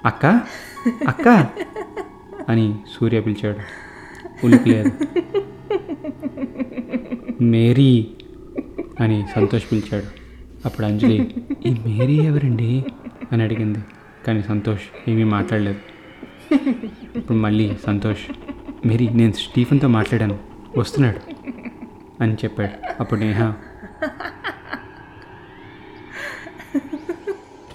[0.05, 0.25] అక్క?
[1.07, 1.27] అక్క?
[2.49, 3.57] అని సూర్య పిలిచాడు.
[4.45, 4.91] ఉలికి లేదు.
[7.43, 8.07] మేరీ?
[8.99, 10.05] అని సంతోష్ పిలిచాడు.
[10.65, 12.85] అప్పుడు అంజలి ఈ మేరీ ఎవరండి?
[13.31, 13.79] అని అడిగింది.
[14.27, 15.79] కానీ సంతోష్ ఏమీ మాట్లాడలేదు.
[17.15, 18.33] ఇప్పుడు మళ్ళీ సంతోష్
[18.87, 20.39] మేరీ నేను స్టీఫెన్తో మాట్లాడాను.
[20.77, 21.19] వస్తున్నాడు.
[22.23, 22.87] అని చెప్పాడు.
[22.99, 23.53] అప్పుడు నేహ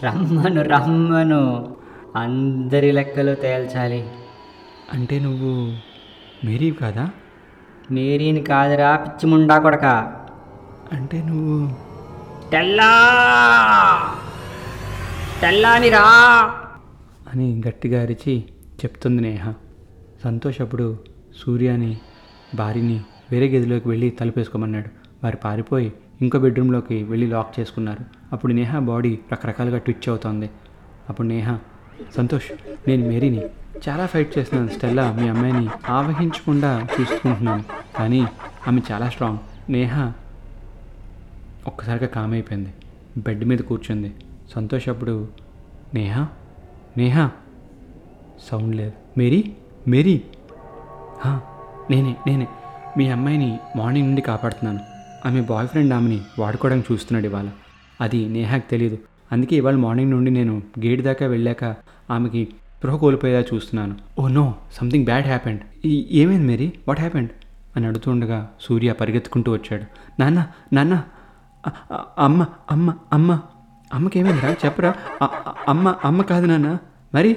[0.05, 1.77] రమ్మను రమ్మను.
[2.17, 4.05] అందరి లెక్కలు తేల్చాలి.
[4.93, 5.73] అంటే నువ్వు
[6.47, 7.11] మేరీ కాదా?
[7.91, 9.85] మేరీని కాదురా పిచ్చి ముండా కొడక.
[10.93, 11.71] అంటే నువ్వు
[12.51, 12.91] తెల్లా!
[15.43, 16.03] తెల్లానిరా!
[17.33, 18.45] అని గట్టిగా అరిచి
[18.85, 19.55] చెప్తుంది నేహ.
[20.25, 20.99] సంతోష్ అప్పుడు
[21.45, 21.97] సూర్యాని
[22.55, 23.01] భార్యని
[23.33, 24.88] వేరే గదిలోకి వెళ్ళి తలుపేసుకోమన్నాడు.
[25.25, 28.04] వారు పారిపోయి ఇంకో బెడ్రూమ్లోకి వెళ్ళి లాక్ చేసుకున్నారు.
[28.32, 30.50] అప్పుడు నేహ బాడీ రకరకాలుగా ట్విచ్ అవుతోంది.
[31.08, 31.58] అప్పుడు నేహ
[32.16, 32.44] సంతోష్
[32.88, 33.42] నేను మేరీని
[33.88, 34.70] చాలా ఫైట్ చేస్తున్నాను.
[34.70, 37.64] స్టెల్లా మీ అమ్మాయిని ఆవహించకుండా చూసుకుంటున్నాను.
[37.98, 38.26] కానీ
[38.68, 39.38] ఆమె చాలా స్ట్రాంగ్.
[39.72, 40.12] నేహ
[41.66, 42.74] ఒక్కసారిగా కామ్ అయిపోయింది.
[43.16, 44.14] బెడ్ మీద కూర్చుంది.
[44.54, 45.28] సంతోష్ అప్పుడు
[45.94, 46.28] నేహా?
[46.96, 47.30] నేహా?
[48.50, 48.92] సౌండ్ లేదు.
[49.18, 49.56] మేరీ?
[49.88, 50.22] మేరీ?
[51.20, 51.40] "హా,
[51.90, 52.48] నేనే నేనే.
[52.96, 54.91] మీ అమ్మాయిని మార్నింగ్ నుండి కాపాడుతున్నాను.
[55.26, 57.48] ఆమె బాయ్ ఫ్రెండ్ ఆమెని వాడుకోవడానికి చూస్తున్నాడు ఇవాళ.
[58.00, 58.98] అది నేహాకి తెలియదు
[59.32, 61.64] అందుకే ఇవాళ మార్నింగ్ నుండి నేను గేట్ దాకా వెళ్ళాక
[62.11, 63.96] ఆమెకి స్పృహ కోల్పోయేలా చూస్తున్నాను.
[64.18, 65.61] Oh no something bad happened.
[65.85, 66.72] ఈ ఏమైంది మేరీ?
[66.88, 67.30] What happened?
[67.76, 69.82] అని అడుగుతుండగా సూర్య పరిగెత్తుకుంటూ వచ్చాడు.
[70.20, 71.02] నాన్న నాన్న
[72.18, 73.40] అమ్మ అమ్మ అమ్మ
[73.94, 74.94] అమ్మకి ఏమైందిరా చెప్పరా
[75.68, 76.78] అమ్మ అమ్మ కాదు నాన్న.
[77.14, 77.37] మరి?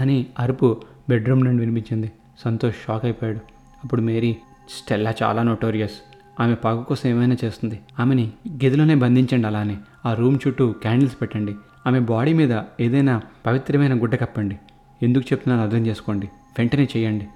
[0.00, 2.12] అని అరుపు బెడ్రూమ్ నుండి వినిపించింది.
[2.44, 3.38] సంతోష్ షాక్ అయిపోయాడు.
[3.84, 4.36] అప్పుడు మేరీ
[4.68, 5.94] స్టెల్లా చాలా నోటోరియస్.
[6.40, 7.80] ఆమె పాకు కోసం ఏమైనా చేస్తుంది?
[7.98, 9.76] ఆమెని గదిలోనే బంధించండి అలానే.
[10.06, 11.54] ఆ రూమ్ చుట్టూ క్యాండిల్స్ పెట్టండి.
[11.86, 14.58] ఆమె బాడీ మీద ఏదైనా పవిత్రమైన గుడ్డ కప్పండి.
[15.02, 16.26] ఎందుకు చెప్తున్నాను అర్థం చేసుకోండి.
[16.58, 17.26] వెంటనే చేయండి.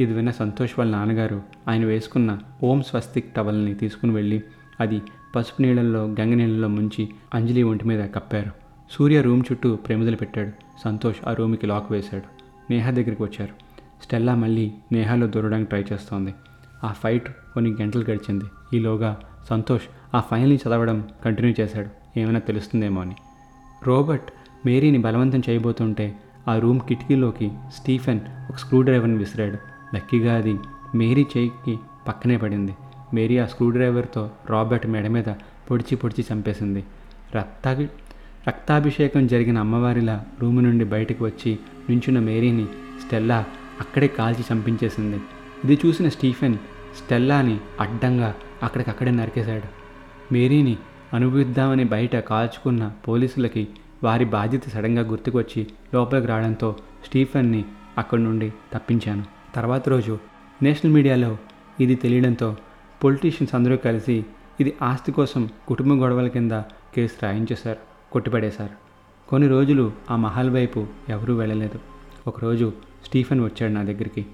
[0.00, 4.42] ఇది విన్న సంతోష్ వాళ్ళ నాన్నగారు ఆయన వేసుకున్న ఓం స్వస్తిక్ టవల్ని తీసుకుని వెళ్ళి
[4.80, 5.02] అది
[5.36, 8.50] పసుపు నీళ్ళల్లో గంగ నీళ్ళలో ముంచి అంజలి ఒంటి మీద కప్పారు.
[8.90, 10.50] సూర్య రూమ్ చుట్టూ ప్రేమిదలు పెట్టాడు.
[10.84, 12.42] సంతోష్ ఆ రూమ్కి లాక్ వేశాడు.
[12.72, 13.52] నేహా దగ్గరికి వచ్చారు.
[14.04, 16.34] స్టెల్లా మళ్ళీ నేహాలో దూరడానికి ట్రై చేస్తోంది.
[16.84, 18.44] ఆ ఫైట్ కొన్ని గంటలు గడిచింది.
[18.74, 19.20] ఈలోగా
[19.50, 22.18] సంతోష్ ఆ ఫైల్ని చదవడం కంటిన్యూ చేశాడు.
[22.18, 23.16] ఏమైనా తెలుస్తుందేమో అని.
[23.86, 24.32] రోబర్ట్
[24.66, 26.16] మేరీని బలవంతం చేయబోతుంటే
[26.48, 28.20] ఆ రూమ్ కిటికీలోకి స్టీఫెన్
[28.50, 29.58] ఒక స్క్రూ డ్రైవర్ని విసిరాడు.
[29.96, 30.58] లక్కీగా అది
[30.94, 31.78] మేరీ చేయికి
[32.08, 32.74] పక్కనే పడింది.
[33.14, 35.24] మేరీ ఆ స్క్రూ డ్రైవర్తో రాబర్ట్ మెడ మీద
[35.70, 36.84] పొడిచి పొడిచి చంపేసింది.
[37.36, 37.84] రక్తాభి
[38.48, 41.58] రక్తాభిషేకం జరిగిన అమ్మవారిలా రూము నుండి బయటకు వచ్చి
[41.90, 42.64] నించున్న మేరీని
[43.06, 43.44] స్టెల్లా
[43.80, 45.20] అక్కడే కాల్చి చంపించేసింది.
[45.64, 46.54] ఇది చూసిన స్టీఫెన్
[46.96, 49.82] స్టెల్లాని అడ్డంగా అక్కడికక్కడే నరికేశాడు.
[50.34, 50.76] మేరీని
[51.12, 53.68] అనుభవిద్దామని బయట కాల్చుకున్న పోలీసులకి
[54.04, 57.64] వారి బాధ్యత సడన్గా గుర్తుకొచ్చి లోపలికి రావడంతో స్టీఫెన్ని
[57.98, 59.24] అక్కడి నుండి తప్పించాను.
[59.54, 60.18] తర్వాత రోజు
[60.62, 61.36] నేషనల్ మీడియాలో
[61.80, 62.56] ఇది తెలియడంతో
[63.04, 64.24] పొలిటీషియన్స్ అందరూ కలిసి
[64.60, 66.52] ఇది ఆస్తి కోసం కుటుంబ గొడవల కింద
[66.94, 67.78] కేసు రాయించేశారు
[68.12, 68.72] కొట్టిపడేశారు.
[69.28, 71.78] కొన్ని రోజులు ఆ మహల్ వైపు ఎవరూ వెళ్ళలేదు.
[72.26, 72.72] ఒకరోజు
[73.04, 74.26] స్టీఫెన్ వచ్చాడు నా దగ్గరికి.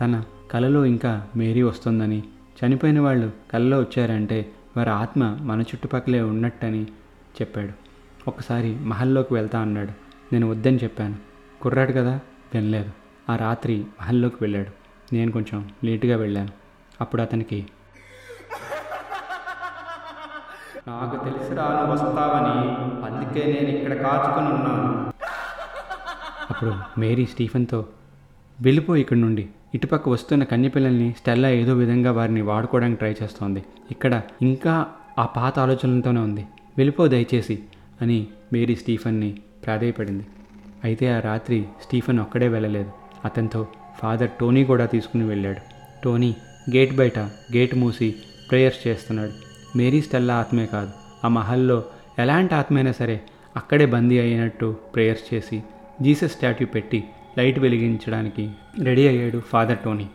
[0.00, 2.22] తన కలలో ఇంకా మేరీ వస్తుందని.
[2.64, 6.84] చనిపోయిన వాళ్ళు కలలో వచ్చారంటే వారి ఆత్మ మన చుట్టుపక్కలే ఉన్నట్టని
[7.42, 7.72] చెప్పాడు.
[8.28, 9.88] ఒకసారి మహల్లోకి వెళ్తా అన్నాడు.
[10.32, 11.16] నేను వద్దని చెప్పాను.
[11.60, 12.20] కుర్రాడు కదా?
[12.54, 12.90] వినలేదు.
[13.30, 14.70] ఆ రాత్రి మహల్లోకి వెళ్ళాడు.
[15.14, 16.48] నేను కొంచెం లేటుగా వెళ్ళాను.
[17.00, 17.66] అప్పుడు అతనికి
[20.88, 22.70] నాకు తెలిసి రాను వస్తావని
[23.06, 25.12] అందుకే నేను ఇక్కడ కాచుకుని ఉన్నాను.
[26.50, 27.86] అప్పుడు మేరీ స్టీఫెన్తో
[28.60, 29.48] వెళ్ళిపో ఇక్కడి నుండి.
[29.76, 33.64] ఇటుపక్క వస్తున్న కన్యపిల్లల్ని స్టెల్లా ఏదో విధంగా వారిని వాడుకోవడానికి ట్రై చేస్తోంది.
[33.90, 34.86] ఇక్కడ ఇంకా
[35.18, 36.46] ఆ పాత ఆలోచనలతోనే ఉంది.
[36.78, 37.58] వెళ్ళిపో దయచేసి
[38.02, 40.26] అని మేరీ స్టీఫన్ని ప్రాధేయపడింది.
[40.84, 42.90] అయితే ఆ రాత్రి స్టీఫన్ ఒక్కడే వెళ్ళలేదు.
[43.24, 43.66] అతనితో
[43.98, 45.60] ఫాదర్ టోనీ కూడా తీసుకుని వెళ్ళాడు.
[46.04, 46.36] టోనీ
[46.76, 48.14] గేట్ బయట గేట్ మూసి
[48.50, 49.32] ప్రేయర్స్ చేస్తున్నాడు.
[49.78, 50.90] మేరీ స్టెల్లా ఆత్మే కాదు.
[51.24, 51.84] ఆ మహల్లో
[52.18, 53.20] ఎలాంటి ఆత్మైనా సరే
[53.56, 55.62] అక్కడే బందీ అయినట్టు ప్రేయర్స్ చేసి
[56.02, 57.04] జీసస్ స్టాట్యూ పెట్టి
[57.38, 58.50] లైట్ వెలిగించడానికి
[58.82, 60.08] రెడీ అయ్యాడు ఫాదర్ టోనీ.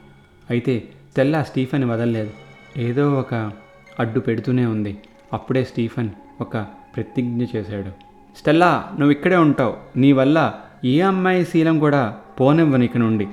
[0.50, 2.32] అయితే స్టెల్లా స్టీఫెన్ వదలలేదు.
[2.78, 3.52] ఏదో ఒక
[4.00, 4.98] అడ్డు పెడుతూనే ఉంది.
[5.34, 6.10] అప్పుడే స్టీఫెన్
[6.42, 6.58] ఒక
[6.96, 7.90] ప్రతిజ్ఞ చేశాడు.
[8.38, 9.74] స్టెల్లా నువ్వు ఇక్కడే ఉంటావు.
[9.96, 10.54] నీ వల్ల
[10.86, 13.28] ఏ అమ్మాయి శీలం కూడా పోనివ్వను ఇక నుండి.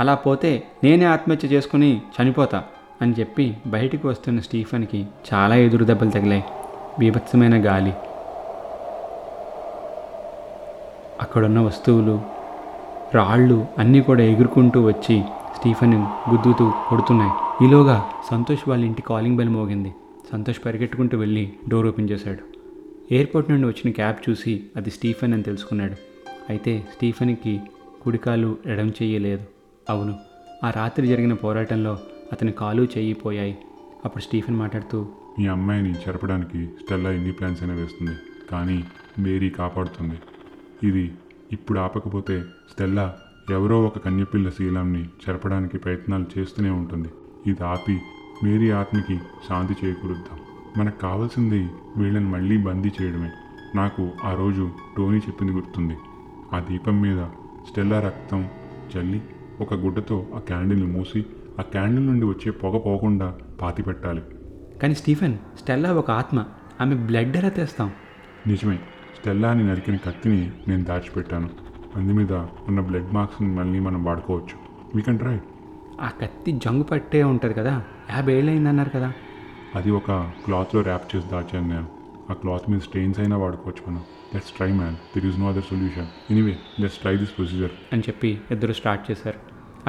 [0.00, 2.64] అలా పోతే నేనే ఆత్మహత్య చేసుకుని చనిపోతా
[3.02, 6.44] అని చెప్పి బయటికి వస్తున్న స్టీఫెన్కి చాలా ఎదురు దెబ్బలు తగిలాయి.
[6.98, 7.92] బీభత్సమైన గాలి.
[11.20, 12.37] అక్కడున్న వస్తువులు
[13.14, 15.24] రాళ్ళు అన్నీ కూడా ఎగురుకుంటూ వచ్చి
[15.56, 15.94] స్టీఫెన్
[16.30, 17.64] గుద్దుతూ కొడుతున్నాయి.
[17.64, 19.94] ఈలోగా సంతోష్ వాళ్ళ ఇంటి కాలింగ్ బెల్ మోగింది.
[20.32, 22.42] సంతోష్ పరిగెట్టుకుంటూ వెళ్ళి డోర్ ఓపెన్ చేశాడు.
[23.14, 25.96] ఎయిర్పోర్ట్ నుండి వచ్చిన క్యాబ్ చూసి అది స్టీఫెన్ అని తెలుసుకున్నాడు.
[26.50, 27.60] అయితే స్టీఫెన్కి
[28.02, 29.44] కుడికాలు ఎడం చెయ్యలేదు
[29.90, 30.14] అవును
[30.64, 31.98] ఆ రాత్రి జరిగిన పోరాటంలో
[32.32, 33.58] అతని కాలు చెయ్యి పోయాయి.
[34.04, 35.06] అప్పుడు స్టీఫెన్ మాట్లాడుతూ
[35.38, 38.16] మీ అమ్మాయిని చెరపడానికి స్టెల్లా ఎన్ని ప్లాన్స్ అయినా వేస్తుంది
[38.52, 38.84] కానీ
[39.18, 40.18] మేరీ కాపాడుతుంది.
[40.82, 41.10] ఇది
[41.52, 43.16] ఇప్పుడు ఆపకపోతే స్టెల్లా
[43.50, 47.08] ఎవరో ఒక కన్యపిల్ల శీలంని చెరపడానికి ప్రయత్నాలు చేస్తూనే ఉంటుంది.
[47.46, 48.00] ఇది ఆపి
[48.44, 49.18] మేరీ ఆత్మకి
[49.48, 50.40] శాంతి చేకూరుద్దాం.
[50.76, 53.30] మనకు కావాల్సింది వీళ్ళని మళ్ళీ బందీ చేయడమే.
[53.74, 55.96] నాకు ఆ రోజు టోనీ చెప్పింది గుర్తుంది.
[56.52, 57.24] ఆ దీపం మీద
[57.68, 58.48] స్టెల్లా రక్తం
[58.96, 59.22] చల్లి
[59.60, 61.26] ఒక గుడ్డతో ఆ క్యాండిల్ని మూసి
[61.58, 64.22] ఆ క్యాండిల్ నుండి వచ్చే పొగ పోకుండా పాతి పెట్టాలి.
[64.82, 66.44] కానీ స్టీఫెన్ స్టెల్లా ఒక ఆత్మ.
[66.80, 67.90] ఆమె బ్లడ్ ఎలా తెస్తాం?
[68.46, 68.78] నిజమే.
[69.20, 71.50] స్టెల్లాని నరికిన కత్తిని నేను దాచిపెట్టాను.
[71.96, 74.68] అందు మీద ఉన్న బ్లడ్ మార్క్స్ని మళ్ళీ మనం వాడుకోవచ్చు.
[74.94, 75.38] వీ కెన్ ట్రై
[76.00, 79.12] ఆ కత్తి జంగు పట్టే ఉంటుంది కదా యాభై ఏళ్ళు అయిందన్నారు కదా.
[79.74, 81.88] అది ఒక క్లాత్లో ర్యాప్ చేసి దాచాను నేను.
[82.30, 84.04] ఆ క్లాత్ మీద స్టెయిన్స్ అయినా వాడుకోవచ్చు మనం.
[84.34, 88.40] Let's try man there is no other solution anyway let's try this procedure అని చెప్పి
[88.50, 89.38] ఇద్దరు స్టార్ట్ చేశారు.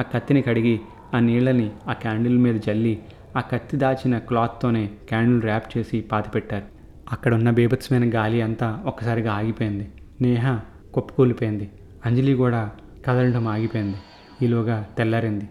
[0.00, 0.80] ఆ కత్తిని కడిగి
[1.14, 3.02] ఆ నీళ్ళని ఆ క్యాండిల్ మీద జల్లి
[3.36, 6.79] ఆ కత్తి దాచిన క్లాత్తోనే క్యాండిల్ ర్యాప్ చేసి పాతిపెట్టారు.
[7.12, 9.88] అక్కడ ఉన్న బీభత్సమైన గాలి అంతా ఒక్కసారిగా ఆగిపోయింది.
[10.20, 10.58] నేహ
[10.94, 11.70] కుప్పకూలిపోయింది.
[12.06, 12.70] అంజలి కూడా
[13.06, 13.96] కదలడం ఆగిపోయింది.
[14.42, 15.48] ఈలోగా తెల్లారింది.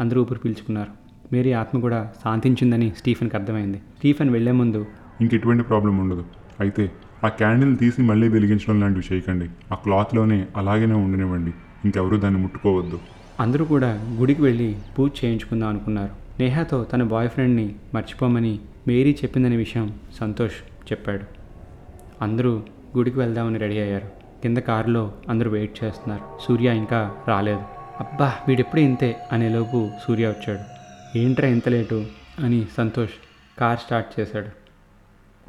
[0.00, 0.90] అందరూ ఊపిరి పీల్చుకున్నారు.
[1.32, 3.78] మేరీ ఆత్మ కూడా శాంతించిందని స్టీఫెన్కి అర్థమైంది.
[3.78, 4.86] స్టీఫెన్ వెళ్ళే ముందు
[5.20, 6.24] ఇంక ఎటువంటి ప్రాబ్లం ఉండదు.
[6.60, 6.92] అయితే
[7.24, 9.48] ఆ క్యాండిల్ తీసి మళ్ళీ వెలిగించడం లాంటివి చేయకండి.
[9.72, 11.52] ఆ క్లాత్లోనే అలాగనే ఉండనివ్వండి.
[11.84, 12.98] ఇంకెవరూ దాన్ని ముట్టుకోవద్దు.
[13.40, 16.10] అందరూ కూడా గుడికి వెళ్ళి పూజ చేయించుకుందాం అనుకున్నారు.
[16.40, 18.58] నేహాతో తన బాయ్ ఫ్రెండ్ని మర్చిపోమని
[18.88, 21.24] మేరీ చెప్పిందనే విషయం సంతోష్ చెప్పాడు.
[22.22, 22.62] అందరూ
[22.96, 24.08] గుడికి వెళ్దామని రెడీ అయ్యారు.
[24.42, 26.38] కింద కారులో అందరూ వెయిట్ చేస్తున్నారు.
[26.40, 27.62] సూర్య ఇంకా రాలేదు.
[28.00, 30.82] అబ్బా వీడెప్పుడు ఇంతే అనేలోపు సూర్య వచ్చాడు.
[31.18, 32.06] ఏంట్రా ఇంత లేటు
[32.40, 33.10] అని సంతోష్
[33.60, 34.46] కార్ స్టార్ట్ చేశాడు.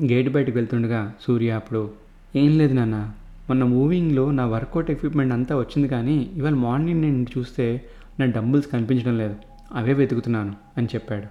[0.04, 1.92] గేట్ బయటకు వెళ్తుండగా సూర్య అప్పుడు
[2.36, 3.12] ఏం లేదు నాన్న
[3.50, 7.82] మొన్న మూవింగ్లో నా వర్కౌట్ ఎక్విప్మెంట్ అంతా వచ్చింది కానీ ఇవాళ మార్నింగ్ నేను చూస్తే
[8.20, 9.36] నా డంబుల్స్ కనిపించడం లేదు.
[9.74, 11.24] అవే వెతుకుతున్నాను అని చెప్పాడు.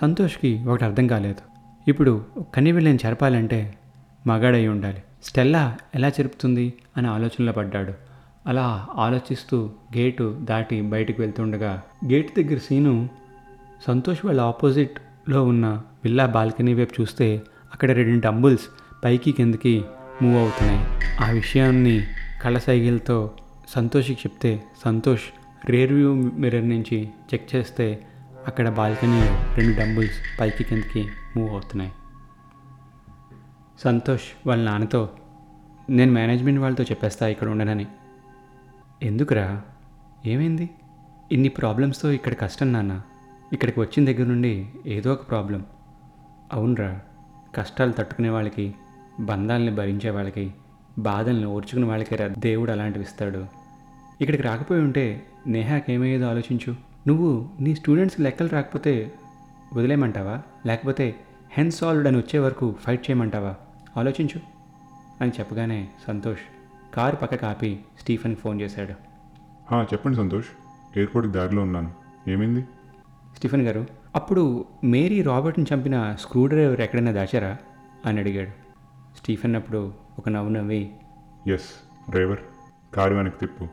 [0.00, 1.53] సంతోష్కి ఒకటి అర్థం కాలేదు.
[1.88, 2.24] ఇప్పుడు
[2.54, 3.74] కనివిళ్ళని చెరపాలంటే
[4.26, 5.02] మగాడై ఉండాలి.
[5.22, 7.92] స్టెల్లా ఎలా చెరుపుతుంది అని ఆలోచనలో పడ్డాడు.
[8.46, 11.82] అలా ఆలోచిస్తూ గేటు దాటి బయటకు వెళ్తుండగా
[12.12, 13.08] గేట్ దగ్గర సీను
[13.86, 15.66] సంతోష్ వాళ్ళ ఆపోజిట్లో ఉన్న
[16.04, 17.42] విల్లా బాల్కనీ వైపు చూస్తే
[17.74, 18.66] అక్కడ రెండు డంబుల్స్
[19.04, 19.84] పైకి కిందకి
[20.22, 20.82] మూవ్ అవుతున్నాయి.
[21.20, 22.04] ఆ విషయాన్ని
[22.42, 23.30] కళ్ళ సైకిల్తో
[23.68, 25.22] సంతోష్కి చెప్తే సంతోష్
[25.70, 27.86] రేర్ వ్యూ మిర్రర్ నుంచి చెక్ చేస్తే
[28.46, 31.92] అక్కడ బాల్కనీలో రెండు డంబుల్స్ పైకి కిందకి మూవ్ అవుతున్నాయి.
[33.84, 35.10] సంతోష్ వాళ్ళ నాన్నతో
[35.90, 37.86] నేను మేనేజ్మెంట్ వాళ్ళతో చెప్పేస్తా ఇక్కడ ఉండనని.
[39.02, 39.62] ఎందుకురా?
[40.26, 40.70] ఏమైంది?
[41.32, 43.00] ఇన్ని ప్రాబ్లమ్స్తో ఇక్కడ కష్టం నాన్న.
[43.52, 45.66] ఇక్కడికి వచ్చిన దగ్గర నుండి ఏదో ఒక ప్రాబ్లం.
[46.52, 47.00] అవునరా.
[47.54, 48.74] కష్టాలు తట్టుకునే వాళ్ళకి
[49.20, 50.54] బంధాలని భరించే వాళ్ళకి
[50.98, 53.46] బాధల్ని ఓర్చుకునే వాళ్ళకి రా దేవుడు అలాంటివి ఇస్తాడు.
[54.20, 56.93] ఇక్కడికి రాకపోయి ఉంటే నేహాకేమయ్యేదో ఆలోచించు.
[57.08, 59.12] నువ్వు నీ స్టూడెంట్స్కి లెక్కలు రాకపోతే
[59.74, 60.42] వదిలేయమంటావా?
[60.66, 61.14] లేకపోతే
[61.50, 63.54] హెన్ సాల్వ్డ్ అని వచ్చే వరకు ఫైట్ చేయమంటావా?
[63.96, 64.40] ఆలోచించు.
[65.20, 66.40] అని చెప్పగానే సంతోష్
[66.94, 68.92] కారు పక్కకు ఆపి స్టీఫెన్కి ఫోన్ చేశాడు.
[69.74, 70.46] చెప్పండి సంతోష్.
[70.96, 71.92] ఎయిర్పోర్ట్కి దారిలో ఉన్నాను.
[72.28, 72.60] ఏమైంది?
[73.36, 77.56] స్టీఫెన్ గారు అప్పుడు మేరీ రాబర్ట్ని చంపిన స్క్రూ డ్రైవర్ ఎక్కడైనా దాచారా?
[78.06, 78.50] అని అడిగాడు.
[79.18, 80.92] స్టీఫెన్ అప్పుడు ఒక నవ్వు నవ్వి
[81.46, 82.38] ఎస్ డ్రైవర్
[82.94, 83.68] కారు వెనక్కి తిప్పు.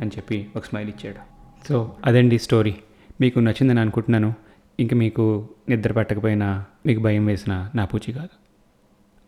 [0.00, 1.37] అని చెప్పి ఒక స్మైల్ ఇచ్చాడు.
[1.66, 2.74] సో అదండి స్టోరీ
[3.20, 4.34] మీకు నచ్చిందని అనుకుంటున్నాను.
[4.80, 8.28] ఇంక మీకు నిద్ర పట్టకపోయినా మీకు భయం వేసిన నా పూచి కాదు.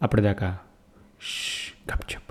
[0.03, 0.59] అప్పటిదాకా
[1.22, 2.30] ష్ గప్